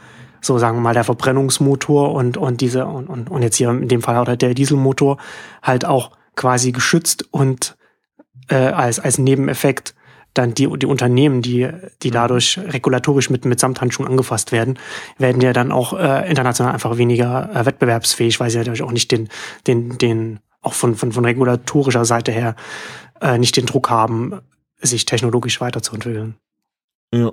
[0.42, 3.90] so sagen wir mal, der Verbrennungsmotor und, und diese, und, und, und jetzt hier in
[3.90, 5.18] dem Fall auch der Dieselmotor
[5.62, 7.76] halt auch quasi geschützt und
[8.50, 9.96] äh, als, als Nebeneffekt
[10.34, 11.70] dann die, die Unternehmen, die,
[12.04, 14.78] die dadurch regulatorisch mit, mit Samthandschuhen angefasst werden,
[15.18, 19.12] werden ja dann auch äh, international einfach weniger äh, wettbewerbsfähig, weil sie natürlich auch nicht
[19.12, 19.30] den,
[19.66, 22.56] den, den, auch von, von, von regulatorischer Seite her
[23.22, 24.40] äh, nicht den Druck haben,
[24.82, 26.36] sich technologisch weiterzuentwickeln.
[27.14, 27.32] Ja.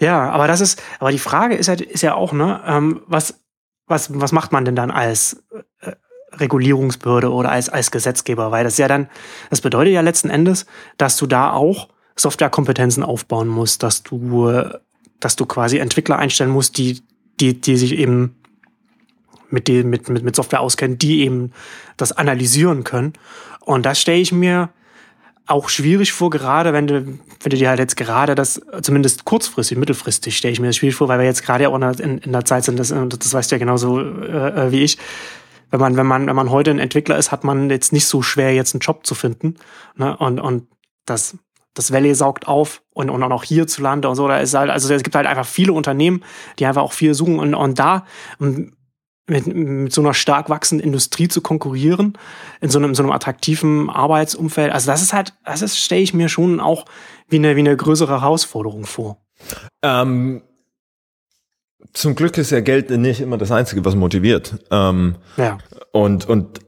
[0.00, 3.42] Ja, aber das ist, aber die Frage ist ja, ist ja auch, ne, ähm, was,
[3.86, 5.44] was, was macht man denn dann als
[6.32, 9.08] Regulierungsbehörde oder als, als Gesetzgeber, weil das ja dann,
[9.50, 10.66] das bedeutet ja letzten Endes,
[10.96, 14.62] dass du da auch Softwarekompetenzen aufbauen musst, dass du,
[15.18, 17.02] dass du quasi Entwickler einstellen musst, die,
[17.40, 18.36] die, die sich eben
[19.48, 21.52] mit, die, mit, mit, mit Software auskennen, die eben
[21.96, 23.14] das analysieren können.
[23.60, 24.70] Und das stelle ich mir
[25.46, 29.76] auch schwierig vor, gerade wenn du, wenn du dir halt jetzt gerade das, zumindest kurzfristig,
[29.78, 32.44] mittelfristig stelle ich mir das schwierig vor, weil wir jetzt gerade auch in, in der
[32.44, 34.96] Zeit sind, das, das weißt du ja genauso äh, äh wie ich,
[35.70, 38.22] wenn man, wenn man, wenn man heute ein Entwickler ist, hat man jetzt nicht so
[38.22, 39.56] schwer, jetzt einen Job zu finden.
[39.96, 40.16] Ne?
[40.16, 40.68] Und, und
[41.06, 41.36] das,
[41.74, 44.26] das Valley saugt auf und, und auch hierzulande und so.
[44.28, 46.24] Da ist halt, also es gibt halt einfach viele Unternehmen,
[46.58, 48.04] die einfach auch viel suchen und, und da
[49.30, 52.18] mit, mit so einer stark wachsenden Industrie zu konkurrieren,
[52.60, 54.72] in so einem, in so einem attraktiven Arbeitsumfeld.
[54.72, 56.84] Also das ist halt, das stelle ich mir schon auch
[57.28, 59.18] wie eine, wie eine größere Herausforderung vor.
[59.82, 60.42] Ähm,
[61.92, 64.54] zum Glück ist ja Geld nicht immer das Einzige, was motiviert.
[64.70, 65.58] Ähm, ja.
[65.92, 66.60] Und, und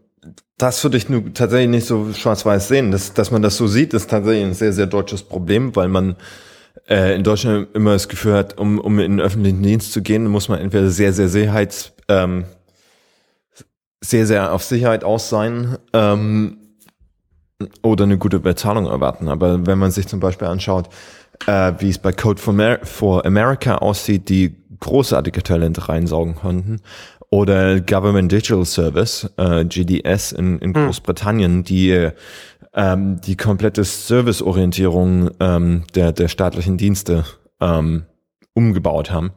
[0.58, 2.90] das würde ich nur tatsächlich nicht so schwarz-weiß sehen.
[2.90, 6.16] Dass, dass man das so sieht, ist tatsächlich ein sehr, sehr deutsches Problem, weil man
[6.88, 10.26] äh, in Deutschland immer das Gefühl hat, um, um in den öffentlichen Dienst zu gehen,
[10.26, 12.44] muss man entweder sehr, sehr Sicherheits, ähm,
[14.00, 16.58] sehr, sehr auf Sicherheit aus sein ähm,
[17.82, 19.28] oder eine gute Bezahlung erwarten.
[19.28, 20.88] Aber wenn man sich zum Beispiel anschaut,
[21.46, 26.80] äh, wie es bei Code for, Mer for America aussieht, die großartige Talente reinsaugen konnten.
[27.30, 30.84] Oder Government Digital Service, äh, GDS in, in hm.
[30.84, 32.10] Großbritannien, die
[32.74, 37.24] ähm, die komplette Serviceorientierung ähm, der, der staatlichen Dienste
[37.60, 38.04] ähm,
[38.54, 39.32] umgebaut haben,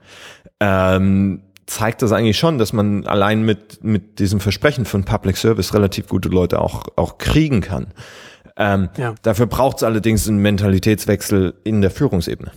[0.60, 5.74] ähm, zeigt das eigentlich schon, dass man allein mit, mit diesem Versprechen von Public Service
[5.74, 7.88] relativ gute Leute auch, auch kriegen kann.
[8.58, 9.16] Ähm, ja.
[9.22, 12.52] Dafür braucht es allerdings einen Mentalitätswechsel in der Führungsebene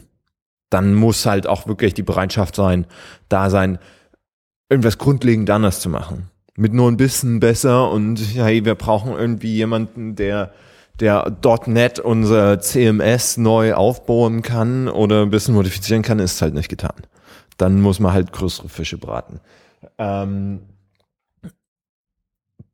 [0.70, 2.86] dann muss halt auch wirklich die Bereitschaft sein,
[3.28, 3.78] da sein,
[4.68, 6.30] irgendwas grundlegend anders zu machen.
[6.56, 10.52] Mit nur ein bisschen besser und hey, wir brauchen irgendwie jemanden, der
[11.00, 16.68] der .NET unser CMS neu aufbauen kann oder ein bisschen modifizieren kann, ist halt nicht
[16.68, 16.94] getan.
[17.56, 19.40] Dann muss man halt größere Fische braten.
[19.96, 20.60] Ähm,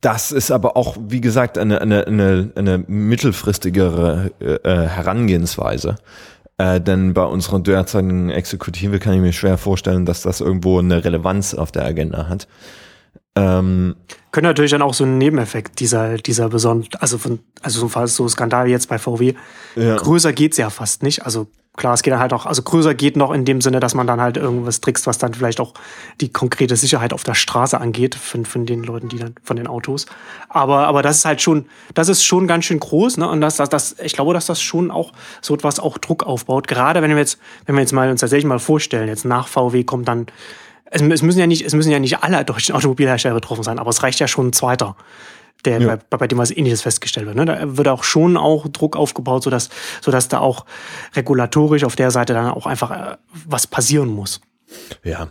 [0.01, 5.97] das ist aber auch, wie gesagt, eine, eine, eine, eine mittelfristigere äh, Herangehensweise.
[6.59, 11.05] Äh, denn bei unserer derzeitigen Exekutive kann ich mir schwer vorstellen, dass das irgendwo eine
[11.05, 12.47] Relevanz auf der Agenda hat.
[13.37, 13.97] Ähm,
[14.31, 18.29] Können natürlich dann auch so ein Nebeneffekt dieser, dieser besonderen, also von, also so, so
[18.29, 19.35] Skandal jetzt bei VW.
[19.75, 19.97] Ja.
[19.97, 21.25] Größer geht's ja fast nicht.
[21.25, 23.95] Also klar, es geht dann halt auch, also größer geht noch in dem Sinne, dass
[23.95, 25.75] man dann halt irgendwas trickst, was dann vielleicht auch
[26.21, 29.67] die konkrete Sicherheit auf der Straße angeht, von, von den Leuten, die dann, von den
[29.67, 30.07] Autos.
[30.49, 33.29] Aber, aber das ist halt schon, das ist schon ganz schön groß, ne?
[33.29, 36.69] Und das, das, das, ich glaube, dass das schon auch so etwas auch Druck aufbaut.
[36.69, 39.83] Gerade wenn wir jetzt, wenn wir jetzt mal uns tatsächlich mal vorstellen, jetzt nach VW
[39.83, 40.27] kommt dann
[40.95, 43.91] es, es, müssen ja nicht, es müssen ja nicht alle deutschen Automobilhersteller betroffen sein, aber
[43.91, 44.97] es reicht ja schon ein zweiter,
[45.65, 45.97] der, ja.
[45.97, 47.37] bei, bei dem was ähnliches festgestellt wird.
[47.37, 47.45] Ne?
[47.45, 50.65] Da wird auch schon auch Druck aufgebaut, sodass, sodass da auch
[51.15, 54.41] regulatorisch auf der Seite dann auch einfach äh, was passieren muss.
[55.03, 55.29] Ja,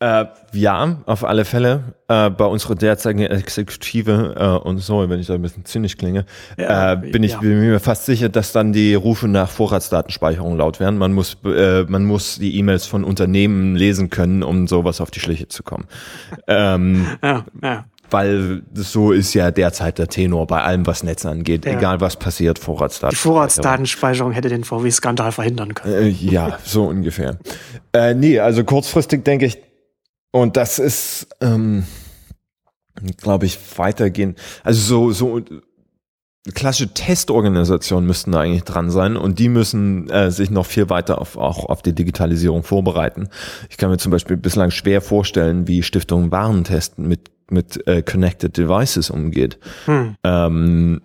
[0.00, 1.94] äh, ja, auf alle Fälle.
[2.08, 6.26] Äh, bei unserer derzeitigen Exekutive äh, und so, wenn ich da ein bisschen zynisch klinge,
[6.58, 7.38] ja, äh, bin ich ja.
[7.40, 10.98] bin mir fast sicher, dass dann die Rufe nach Vorratsdatenspeicherung laut werden.
[10.98, 15.20] Man muss, äh, man muss die E-Mails von Unternehmen lesen können, um sowas auf die
[15.20, 15.86] Schliche zu kommen.
[16.46, 21.64] ähm, ja, ja weil so ist ja derzeit der Tenor bei allem, was Netze angeht.
[21.64, 21.72] Ja.
[21.72, 23.34] Egal was passiert, Vorratsdatenspeicherung.
[23.34, 25.94] Die Vorratsdatenspeicherung hätte den VW-Skandal verhindern können.
[25.94, 27.38] Äh, ja, so ungefähr.
[27.92, 29.58] Äh, nee, also kurzfristig denke ich,
[30.36, 31.84] und das ist, ähm,
[33.16, 34.36] glaube ich, weitergehen.
[34.64, 35.40] Also so, so
[36.54, 41.22] klassische Testorganisationen müssten da eigentlich dran sein und die müssen äh, sich noch viel weiter
[41.22, 43.30] auf, auch auf die Digitalisierung vorbereiten.
[43.70, 48.58] Ich kann mir zum Beispiel bislang schwer vorstellen, wie Stiftung Warentest mit, mit äh, Connected
[48.58, 49.58] Devices umgeht.
[49.86, 50.16] Hm.
[50.22, 51.00] Ähm,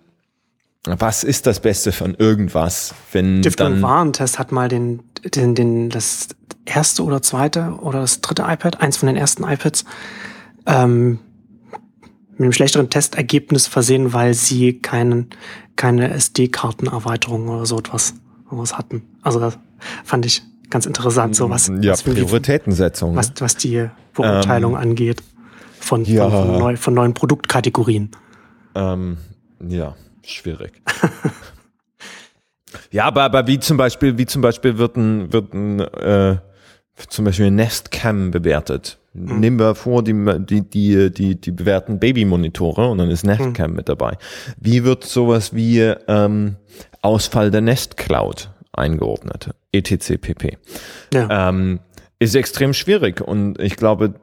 [0.84, 5.90] was ist das Beste von irgendwas, wenn Stiftung dann Warentest hat mal den, den, den,
[5.90, 6.28] das
[6.64, 9.84] erste oder zweite oder das dritte iPad, eins von den ersten iPads,
[10.66, 11.18] ähm,
[12.32, 15.30] mit einem schlechteren Testergebnis versehen, weil sie keinen,
[15.76, 18.14] keine SD-Kartenerweiterung oder so etwas
[18.58, 19.02] was hatten.
[19.22, 19.58] Also das
[20.04, 23.16] fand ich ganz interessant, so was, ja, was Prioritätensetzung.
[23.16, 25.22] Was, was die Beurteilung ähm, angeht
[25.78, 26.28] von, ja.
[26.28, 28.10] von, von, neu, von, neuen Produktkategorien.
[28.74, 29.18] Ähm,
[29.66, 30.82] ja, schwierig.
[32.90, 36.36] ja, aber, aber wie zum Beispiel, wie zum Beispiel wird ein, wird ein äh,
[37.08, 38.98] zum Beispiel Nestcam bewertet.
[39.14, 39.40] Mhm.
[39.40, 43.76] Nehmen wir vor, die, die, die, die, die bewerten Babymonitore und dann ist Nestcam mhm.
[43.76, 44.16] mit dabei.
[44.58, 46.56] Wie wird sowas wie ähm,
[47.02, 49.50] Ausfall der Nest-Cloud eingeordnet?
[49.72, 50.18] etc.
[50.20, 50.58] pp.
[51.12, 51.48] Ja.
[51.48, 51.80] Ähm,
[52.18, 54.14] ist extrem schwierig und ich glaube,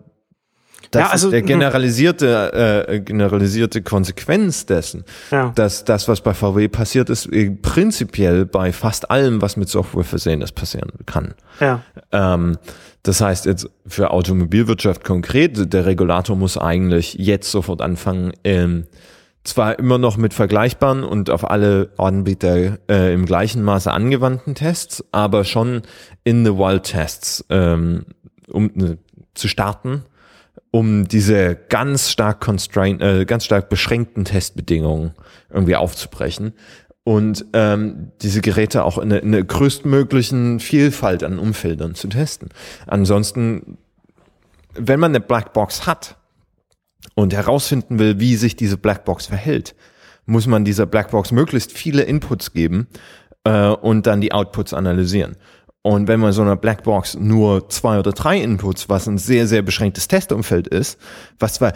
[0.91, 1.47] das ja, also, ist der hm.
[1.47, 5.51] generalisierte, äh, generalisierte Konsequenz dessen, ja.
[5.53, 10.03] dass das, was bei VW passiert ist, äh, prinzipiell bei fast allem, was mit Software
[10.03, 11.35] versehen ist, passieren kann.
[11.59, 11.81] Ja.
[12.11, 12.57] Ähm,
[13.03, 18.85] das heißt jetzt für Automobilwirtschaft konkret, der Regulator muss eigentlich jetzt sofort anfangen, ähm,
[19.43, 25.03] zwar immer noch mit vergleichbaren und auf alle Anbieter äh, im gleichen Maße angewandten Tests,
[25.11, 25.83] aber schon
[26.23, 28.05] in the Wild Tests ähm,
[28.51, 28.97] um äh,
[29.33, 30.03] zu starten
[30.71, 35.13] um diese ganz stark constraint, äh, ganz stark beschränkten Testbedingungen
[35.49, 36.53] irgendwie aufzubrechen
[37.03, 42.49] und ähm, diese Geräte auch in einer größtmöglichen Vielfalt an Umfeldern zu testen.
[42.85, 43.77] Ansonsten,
[44.75, 46.17] wenn man eine Blackbox hat
[47.15, 49.75] und herausfinden will, wie sich diese Blackbox verhält,
[50.25, 52.87] muss man dieser Blackbox möglichst viele Inputs geben
[53.43, 55.35] äh, und dann die Outputs analysieren.
[55.81, 59.61] Und wenn man so einer Blackbox nur zwei oder drei Inputs, was ein sehr, sehr
[59.61, 60.99] beschränktes Testumfeld ist,
[61.39, 61.73] was zwar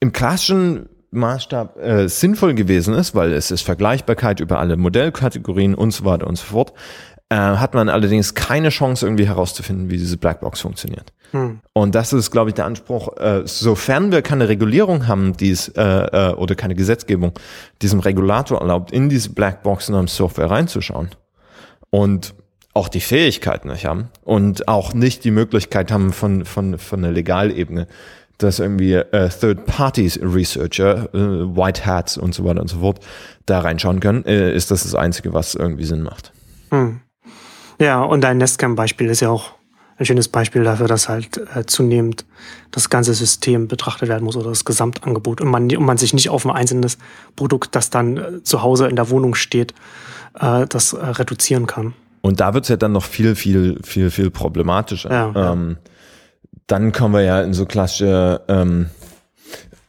[0.00, 5.92] im klassischen Maßstab äh, sinnvoll gewesen ist, weil es ist Vergleichbarkeit über alle Modellkategorien und
[5.92, 6.72] so weiter und so fort,
[7.28, 11.12] äh, hat man allerdings keine Chance irgendwie herauszufinden, wie diese Blackbox funktioniert.
[11.30, 11.60] Hm.
[11.72, 15.68] Und das ist, glaube ich, der Anspruch, äh, sofern wir keine Regulierung haben, die es,
[15.68, 17.32] äh, äh, oder keine Gesetzgebung,
[17.82, 21.10] diesem Regulator erlaubt, in diese Blackboxen am Software reinzuschauen.
[21.90, 22.34] Und
[22.74, 27.12] auch die Fähigkeit nicht haben und auch nicht die Möglichkeit haben von, von, von der
[27.12, 27.86] Legalebene,
[28.38, 32.98] dass irgendwie äh, Third-Parties-Researcher, äh, White Hats und so weiter und so fort
[33.46, 36.32] da reinschauen können, äh, ist das das Einzige, was irgendwie Sinn macht.
[36.70, 37.00] Hm.
[37.78, 39.52] Ja, und dein Nestcam-Beispiel ist ja auch
[39.96, 42.24] ein schönes Beispiel dafür, dass halt äh, zunehmend
[42.72, 46.30] das ganze System betrachtet werden muss oder das Gesamtangebot und man, und man sich nicht
[46.30, 46.98] auf ein einzelnes
[47.36, 49.74] Produkt, das dann äh, zu Hause in der Wohnung steht,
[50.40, 51.94] äh, das äh, reduzieren kann.
[52.24, 55.10] Und da wird's ja dann noch viel, viel, viel, viel problematischer.
[55.10, 55.76] Ja, ähm,
[56.66, 58.88] Dann kommen wir ja in so klassische ähm,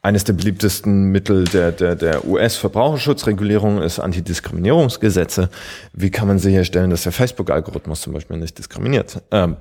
[0.02, 5.50] eines der beliebtesten Mittel der, der, der US-Verbraucherschutzregulierung ist Antidiskriminierungsgesetze.
[5.94, 9.24] Wie kann man sicherstellen, dass der Facebook-Algorithmus zum Beispiel nicht diskriminiert?
[9.32, 9.56] Ähm,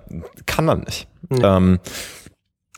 [0.46, 1.06] kann man nicht.
[1.30, 1.58] Ja.
[1.58, 1.78] Ähm,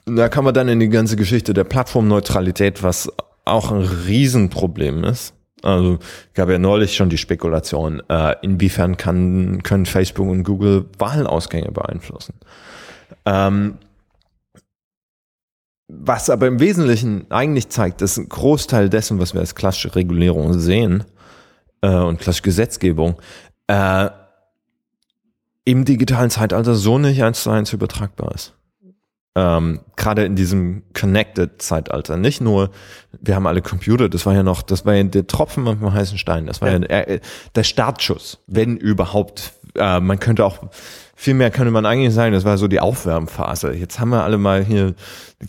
[0.05, 3.11] da kann man dann in die ganze Geschichte der Plattformneutralität, was
[3.47, 5.33] auch ein Riesenproblem ist.
[5.67, 5.99] Also
[6.35, 12.35] gab ja neulich schon die Spekulation, äh, inwiefern kann, können Facebook und Google Wahlausgänge beeinflussen.
[13.25, 13.79] Ähm,
[15.89, 20.57] was aber im Wesentlichen eigentlich zeigt, dass ein Großteil dessen, was wir als klassische Regulierung
[20.57, 21.05] sehen
[21.81, 23.21] äh, und klassische Gesetzgebung,
[23.67, 24.09] äh,
[25.65, 28.55] im digitalen Zeitalter so nicht eins zu eins übertragbar ist.
[29.37, 32.17] Ähm, Gerade in diesem Connected-Zeitalter.
[32.17, 32.71] Nicht nur,
[33.21, 35.93] wir haben alle Computer, das war ja noch, das war ja der Tropfen auf dem
[35.93, 36.47] heißen Stein.
[36.47, 37.21] Das war ja, ja äh,
[37.55, 39.53] der Startschuss, wenn überhaupt.
[39.79, 40.59] Äh, man könnte auch
[41.19, 43.73] viel mehr könnte man eigentlich sagen, das war so die Aufwärmphase.
[43.73, 44.95] Jetzt haben wir alle mal hier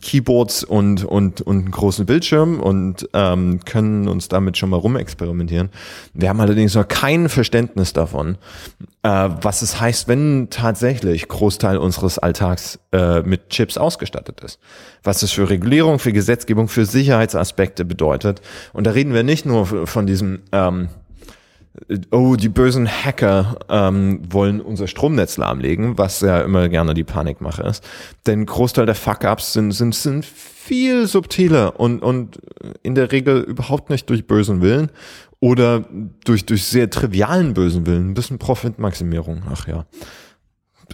[0.01, 5.69] Keyboards und, und, und einen großen Bildschirm und ähm, können uns damit schon mal rumexperimentieren.
[6.13, 8.37] Wir haben allerdings noch kein Verständnis davon,
[9.03, 14.59] äh, was es heißt, wenn tatsächlich Großteil unseres Alltags äh, mit Chips ausgestattet ist.
[15.03, 18.41] Was es für Regulierung, für Gesetzgebung, für Sicherheitsaspekte bedeutet.
[18.71, 20.87] Und da reden wir nicht nur von diesem ähm,
[22.11, 27.63] oh, die bösen Hacker ähm, wollen unser Stromnetz lahmlegen, was ja immer gerne die Panikmache
[27.63, 27.83] ist.
[28.25, 32.39] Denn Großteil der Fuck-Ups sind, sind, sind viel subtiler und, und
[32.83, 34.91] in der Regel überhaupt nicht durch bösen Willen
[35.39, 35.85] oder
[36.25, 38.11] durch, durch sehr trivialen bösen Willen.
[38.11, 39.85] Ein bisschen Profitmaximierung, ach ja.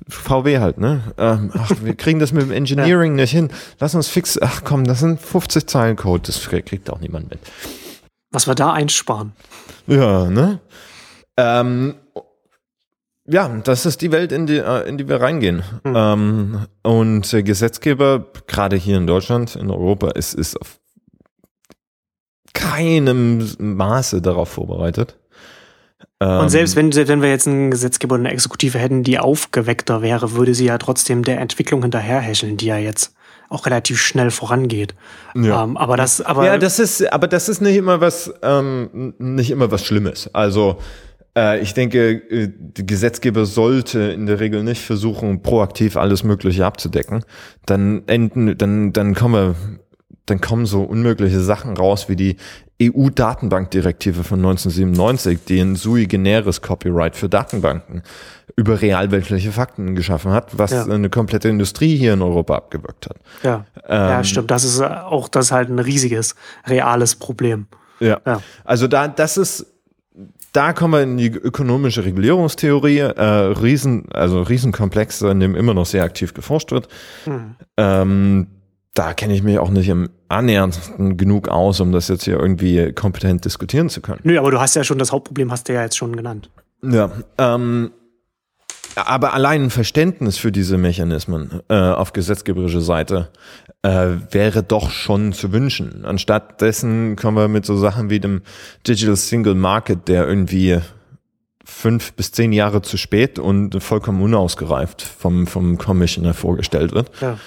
[0.08, 1.02] VW halt, ne?
[1.18, 3.22] Ähm, ach, wir kriegen das mit dem Engineering ja.
[3.22, 3.50] nicht hin.
[3.80, 7.40] Lass uns fix, ach komm, das sind 50 Zeilen Code, das kriegt auch niemand mit.
[8.34, 9.32] Was wir da einsparen.
[9.88, 10.60] Ja, ne?
[11.38, 11.96] Ähm,
[13.26, 15.64] ja, das ist die Welt, in die, äh, in die wir reingehen.
[15.84, 15.94] Mhm.
[15.96, 20.80] Ähm, und der Gesetzgeber, gerade hier in Deutschland, in Europa, ist, ist auf
[22.54, 25.18] keinem Maße darauf vorbereitet.
[26.20, 30.02] Und selbst wenn, selbst wenn wir jetzt einen Gesetzgeber und eine Exekutive hätten, die aufgeweckter
[30.02, 33.14] wäre, würde sie ja trotzdem der Entwicklung hinterherhäscheln, die ja jetzt
[33.54, 34.96] auch relativ schnell vorangeht.
[35.36, 35.64] Ja.
[35.64, 39.52] Ähm, aber das, aber ja, das ist, aber das ist nicht immer was, ähm, nicht
[39.52, 40.30] immer was Schlimmes.
[40.34, 40.80] Also
[41.38, 46.66] äh, ich denke, äh, die Gesetzgeber sollte in der Regel nicht versuchen, proaktiv alles Mögliche
[46.66, 47.24] abzudecken.
[47.66, 49.56] Dann enden, dann, dann kommen wir,
[50.26, 52.38] dann kommen so unmögliche Sachen raus wie die
[52.82, 58.04] EU-Datenbankdirektive von 1997, die ein sui generis Copyright für Datenbanken
[58.56, 60.86] über realweltliche Fakten geschaffen hat, was ja.
[60.86, 63.18] eine komplette Industrie hier in Europa abgewirkt hat.
[63.44, 64.52] Ja, ähm, ja stimmt.
[64.52, 66.36] Das ist auch das ist halt ein riesiges,
[66.68, 67.68] reales Problem.
[68.00, 68.20] Ja.
[68.26, 68.42] ja.
[68.64, 69.68] Also da, das ist
[70.52, 75.88] da kommen wir in die ökonomische Regulierungstheorie, äh, riesen, also Riesenkomplex, in dem immer noch
[75.88, 76.88] sehr aktiv geforscht wird.
[77.26, 77.56] Hm.
[77.78, 78.48] Ähm,
[78.94, 80.80] da kenne ich mich auch nicht im annähernd
[81.18, 84.20] genug aus, um das jetzt hier irgendwie kompetent diskutieren zu können.
[84.24, 86.52] Nö, aber du hast ja schon das Hauptproblem, hast du ja jetzt schon genannt.
[86.84, 87.92] Ja, ähm,
[88.96, 93.30] aber allein ein Verständnis für diese Mechanismen äh, auf gesetzgeberischer Seite
[93.82, 96.06] äh, wäre doch schon zu wünschen.
[96.06, 98.42] Anstatt dessen kommen wir mit so Sachen wie dem
[98.88, 100.80] Digital Single Market, der irgendwie
[101.64, 107.12] fünf bis zehn Jahre zu spät und vollkommen unausgereift vom, vom Commissioner vorgestellt wird.
[107.22, 107.38] Ja.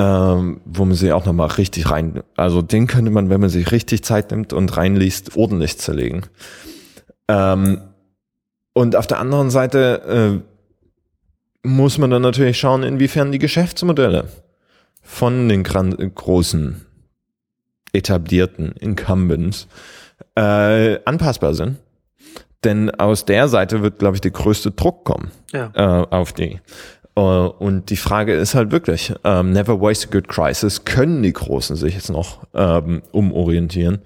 [0.00, 3.72] Ähm, wo man sich auch nochmal richtig rein, also den könnte man, wenn man sich
[3.72, 6.22] richtig Zeit nimmt und reinliest, ordentlich zerlegen.
[7.26, 7.80] Ähm,
[8.74, 10.47] und auf der anderen Seite äh,
[11.62, 14.28] muss man dann natürlich schauen, inwiefern die Geschäftsmodelle
[15.02, 16.86] von den großen
[17.92, 19.66] etablierten Incumbents
[20.36, 21.78] äh, anpassbar sind.
[22.64, 25.70] Denn aus der Seite wird, glaube ich, der größte Druck kommen ja.
[25.74, 26.60] äh, auf die.
[27.16, 30.84] Uh, und die Frage ist halt wirklich, ähm, never waste a good crisis.
[30.84, 34.02] Können die Großen sich jetzt noch ähm, umorientieren?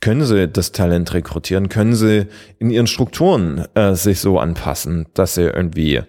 [0.00, 1.68] Können sie das Talent rekrutieren?
[1.68, 2.26] Können sie
[2.58, 6.00] in ihren Strukturen äh, sich so anpassen, dass sie irgendwie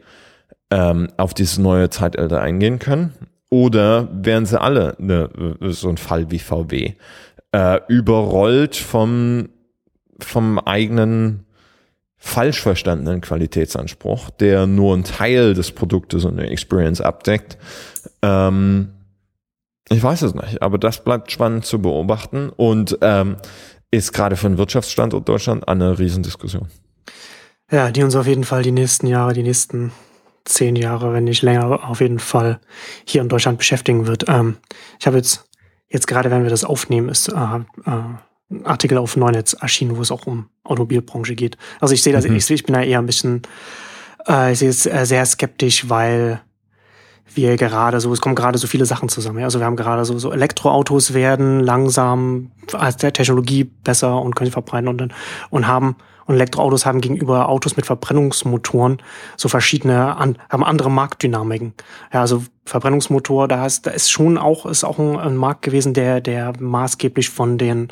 [0.72, 3.14] ähm, auf dieses neue Zeitalter eingehen können?
[3.50, 5.30] Oder wären sie alle ne,
[5.62, 6.94] so ein Fall wie VW,
[7.52, 9.50] äh, überrollt vom,
[10.20, 11.46] vom eigenen
[12.18, 17.58] falsch verstandenen Qualitätsanspruch, der nur einen Teil des Produktes und der Experience abdeckt?
[18.22, 18.90] Ähm,
[19.90, 23.38] ich weiß es nicht, aber das bleibt spannend zu beobachten und ähm,
[23.92, 26.68] ist gerade für den Wirtschaftsstandort Deutschland eine Riesendiskussion.
[27.72, 29.92] Ja, die uns auf jeden Fall die nächsten Jahre, die nächsten
[30.46, 32.60] zehn Jahre, wenn nicht länger, auf jeden Fall
[33.04, 34.26] hier in Deutschland beschäftigen wird.
[34.28, 34.58] Ähm,
[35.00, 35.50] ich habe jetzt,
[35.90, 37.92] jetzt gerade, wenn wir das aufnehmen, ist äh, äh,
[38.52, 41.58] ein Artikel auf Neunetz erschienen, wo es auch um Automobilbranche geht.
[41.80, 42.36] Also ich sehe das, mhm.
[42.36, 43.42] ich, ich bin da eher ein bisschen,
[44.28, 46.42] äh, ich sehe es äh, sehr skeptisch, weil
[47.34, 49.40] wir gerade so, es kommen gerade so viele Sachen zusammen.
[49.40, 49.46] Ja?
[49.46, 54.52] Also wir haben gerade so, so Elektroautos werden langsam als der Technologie besser und können
[54.52, 55.12] verbreiten und,
[55.50, 58.98] und haben und Elektroautos haben gegenüber Autos mit Verbrennungsmotoren
[59.38, 61.74] so verschiedene, an, haben andere Marktdynamiken.
[62.12, 65.94] Ja, also Verbrennungsmotor, da ist, da ist schon auch, ist auch ein, ein Markt gewesen,
[65.94, 67.90] der, der maßgeblich von den,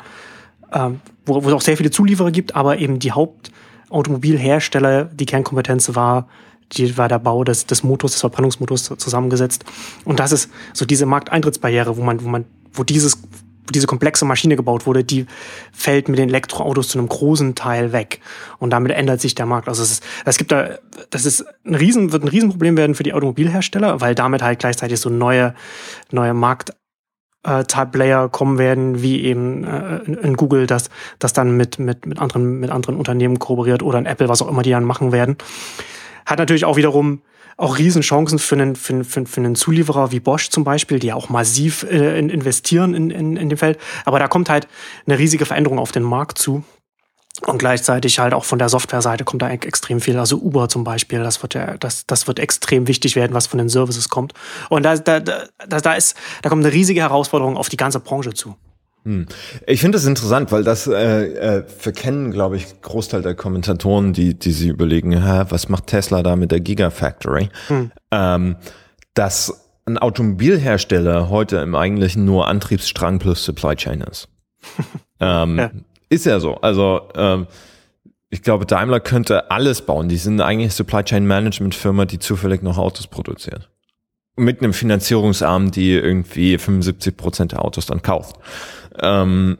[0.72, 0.90] äh,
[1.26, 6.26] wo, wo es auch sehr viele Zulieferer gibt, aber eben die Hauptautomobilhersteller, die Kernkompetenz war,
[6.72, 9.64] die war der Bau des, des Motors, des Verbrennungsmotors zusammengesetzt.
[10.04, 13.22] Und das ist so diese Markteintrittsbarriere, wo man, wo man, wo dieses,
[13.70, 15.26] diese komplexe Maschine gebaut wurde, die
[15.72, 18.20] fällt mit den Elektroautos zu einem großen Teil weg.
[18.58, 19.68] Und damit ändert sich der Markt.
[19.68, 20.78] Also es, ist, es gibt da,
[21.10, 25.00] das ist ein Riesen, wird ein Riesenproblem werden für die Automobilhersteller, weil damit halt gleichzeitig
[25.00, 25.54] so neue,
[26.10, 26.72] neue Markt,
[27.44, 32.18] äh, Player kommen werden, wie eben äh, in Google, das, das dann mit, mit, mit,
[32.18, 35.36] anderen, mit anderen Unternehmen kooperiert oder in Apple, was auch immer die dann machen werden.
[36.26, 37.20] Hat natürlich auch wiederum
[37.56, 41.14] auch Riesenchancen für einen, für, für, für einen Zulieferer wie Bosch zum Beispiel, die ja
[41.14, 43.78] auch massiv äh, investieren in, in, in dem Feld.
[44.04, 44.66] Aber da kommt halt
[45.06, 46.64] eine riesige Veränderung auf den Markt zu.
[47.46, 50.18] Und gleichzeitig halt auch von der Softwareseite kommt da extrem viel.
[50.18, 53.58] Also Uber zum Beispiel, das wird ja, das, das wird extrem wichtig werden, was von
[53.58, 54.34] den Services kommt.
[54.68, 58.34] Und da, da, da, da ist, da kommt eine riesige Herausforderung auf die ganze Branche
[58.34, 58.54] zu.
[59.04, 59.26] Hm.
[59.66, 64.34] Ich finde das interessant, weil das äh, äh, verkennen, glaube ich, Großteil der Kommentatoren, die,
[64.34, 67.50] die sie überlegen, hä, was macht Tesla da mit der Gigafactory?
[67.68, 67.92] Hm.
[68.10, 68.56] Ähm,
[69.12, 74.28] dass ein Automobilhersteller heute im Eigentlichen nur Antriebsstrang plus Supply Chain ist.
[75.20, 75.70] ähm, ja.
[76.08, 76.56] Ist ja so.
[76.56, 77.46] Also ähm,
[78.30, 80.08] ich glaube, Daimler könnte alles bauen.
[80.08, 83.68] Die sind eigentlich Supply Chain Management Firma, die zufällig noch Autos produziert.
[84.36, 88.36] Mit einem Finanzierungsarm, die irgendwie 75 Prozent der Autos dann kauft
[89.00, 89.58] ähm,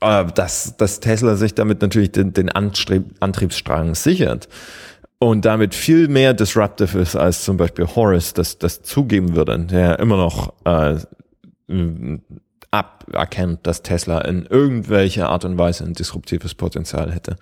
[0.00, 4.48] äh, dass, dass Tesla sich damit natürlich den, den Antrieb, Antriebsstrang sichert
[5.18, 9.98] und damit viel mehr disruptive ist, als zum Beispiel Horace das, das zugeben würde, der
[9.98, 10.98] immer noch äh,
[12.70, 17.36] aberkennt, dass Tesla in irgendwelcher Art und Weise ein disruptives Potenzial hätte.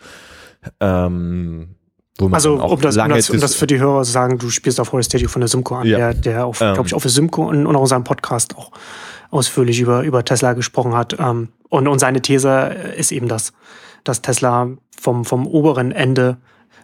[0.78, 1.74] Ähm,
[2.30, 4.92] also um das, um, das, um das, für die Hörer zu sagen, du spielst auf
[4.92, 5.98] Horace Statue von der Simco an, ja.
[5.98, 8.56] der, der auf, ähm, glaube ich, auf der Simco und, und auch in seinem Podcast
[8.56, 8.70] auch
[9.32, 11.16] ausführlich über, über Tesla gesprochen hat.
[11.18, 13.52] Ähm, und, und seine These ist eben das,
[14.04, 14.68] dass Tesla
[15.00, 16.36] vom, vom oberen Ende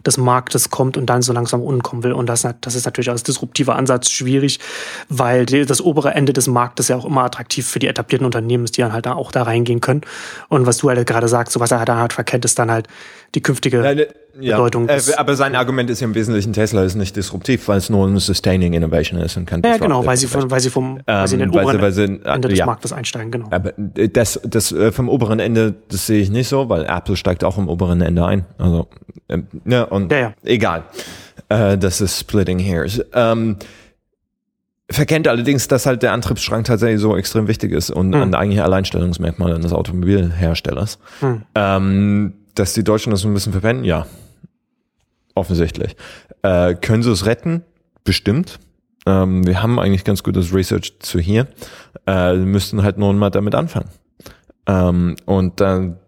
[0.07, 2.13] des Marktes kommt und dann so langsam unten kommen will.
[2.13, 4.61] Und das, das ist natürlich als disruptiver Ansatz schwierig,
[5.09, 8.77] weil das obere Ende des Marktes ja auch immer attraktiv für die etablierten Unternehmen ist,
[8.77, 10.03] die dann halt auch da reingehen können.
[10.49, 12.89] Und was du halt gerade sagst, so was er da halt verkennt, ist dann halt
[13.35, 14.09] die künftige
[14.41, 14.89] ja, ne, Bedeutung.
[14.89, 18.07] Äh, aber sein Argument ist ja im Wesentlichen, Tesla ist nicht disruptiv, weil es nur
[18.07, 21.28] eine Sustaining Innovation ist und kann Ja, genau, weil sie, von, weil sie vom weil
[21.28, 22.66] sie in den ähm, oberen weil sie, weil sie, Ende des ja.
[22.66, 23.49] Marktes einsteigen, genau.
[23.51, 27.45] Aber das, das äh, vom oberen Ende, das sehe ich nicht so, weil Apple steigt
[27.45, 28.45] auch im oberen Ende ein.
[28.59, 28.89] Also,
[29.28, 30.34] ähm, ja, und ja, ja.
[30.45, 30.84] egal.
[31.49, 33.01] Äh, das ist Splitting Hairs.
[33.14, 33.57] Ähm,
[34.91, 38.22] verkennt allerdings, dass halt der Antriebsstrang tatsächlich so extrem wichtig ist und hm.
[38.22, 40.99] ein eigentliches Alleinstellungsmerkmal eines Automobilherstellers.
[41.20, 41.43] Hm.
[41.55, 44.07] Ähm, dass die Deutschen das so ein bisschen verwenden, ja.
[45.39, 45.95] Offensichtlich.
[46.43, 47.62] Äh, können sie es retten?
[48.03, 48.59] Bestimmt.
[49.07, 51.47] Ähm, wir haben eigentlich ganz gutes Research zu hier.
[52.09, 53.89] Äh, müssten halt nur mal damit anfangen.
[54.66, 55.99] Ähm, und dann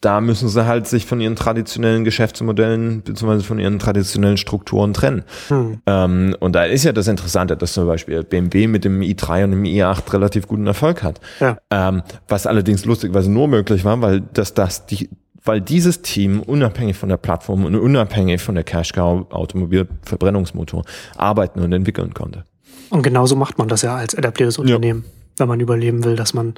[0.00, 5.22] da müssen sie halt sich von ihren traditionellen Geschäftsmodellen beziehungsweise von ihren traditionellen Strukturen trennen.
[5.48, 5.80] Hm.
[5.86, 9.50] Ähm, und da ist ja das Interessante, dass zum Beispiel BMW mit dem i3 und
[9.52, 11.20] dem i8 relativ guten Erfolg hat.
[11.40, 11.58] Ja.
[11.70, 15.08] Ähm, was allerdings lustigerweise nur möglich war, weil das, das die,
[15.46, 20.84] weil dieses Team unabhängig von der Plattform und unabhängig von der Cash Cow Automobilverbrennungsmotor
[21.16, 22.44] arbeiten und entwickeln konnte.
[22.90, 25.10] Und genauso macht man das ja als etabliertes Unternehmen, ja.
[25.38, 26.54] wenn man überleben will, dass man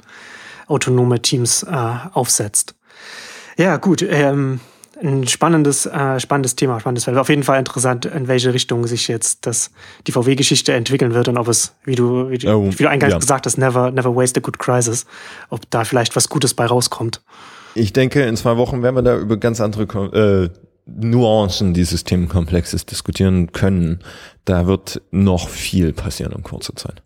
[0.67, 2.75] autonome Teams äh, aufsetzt.
[3.57, 4.01] Ja, gut.
[4.01, 4.59] Ähm,
[5.01, 7.17] ein spannendes, äh, spannendes Thema, spannendes Feld.
[7.17, 9.71] Auf jeden Fall interessant, in welche Richtung sich jetzt das,
[10.07, 13.13] die VW-Geschichte entwickeln wird und ob es, wie du, wie, du, oh, wie du eingangs
[13.13, 13.19] ja.
[13.19, 15.05] gesagt hast, never, never waste a good crisis,
[15.49, 17.21] ob da vielleicht was Gutes bei rauskommt.
[17.75, 20.49] Ich denke, in zwei Wochen werden wir da über ganz andere äh,
[20.85, 23.99] Nuancen dieses Themenkomplexes diskutieren können.
[24.45, 27.03] Da wird noch viel passieren in kurzer Zeit.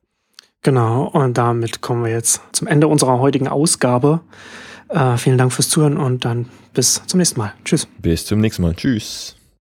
[0.61, 4.21] Genau, und damit kommen wir jetzt zum Ende unserer heutigen Ausgabe.
[4.87, 7.53] Äh, vielen Dank fürs Zuhören und dann bis zum nächsten Mal.
[7.65, 7.87] Tschüss.
[8.01, 8.73] Bis zum nächsten Mal.
[8.73, 9.35] Tschüss.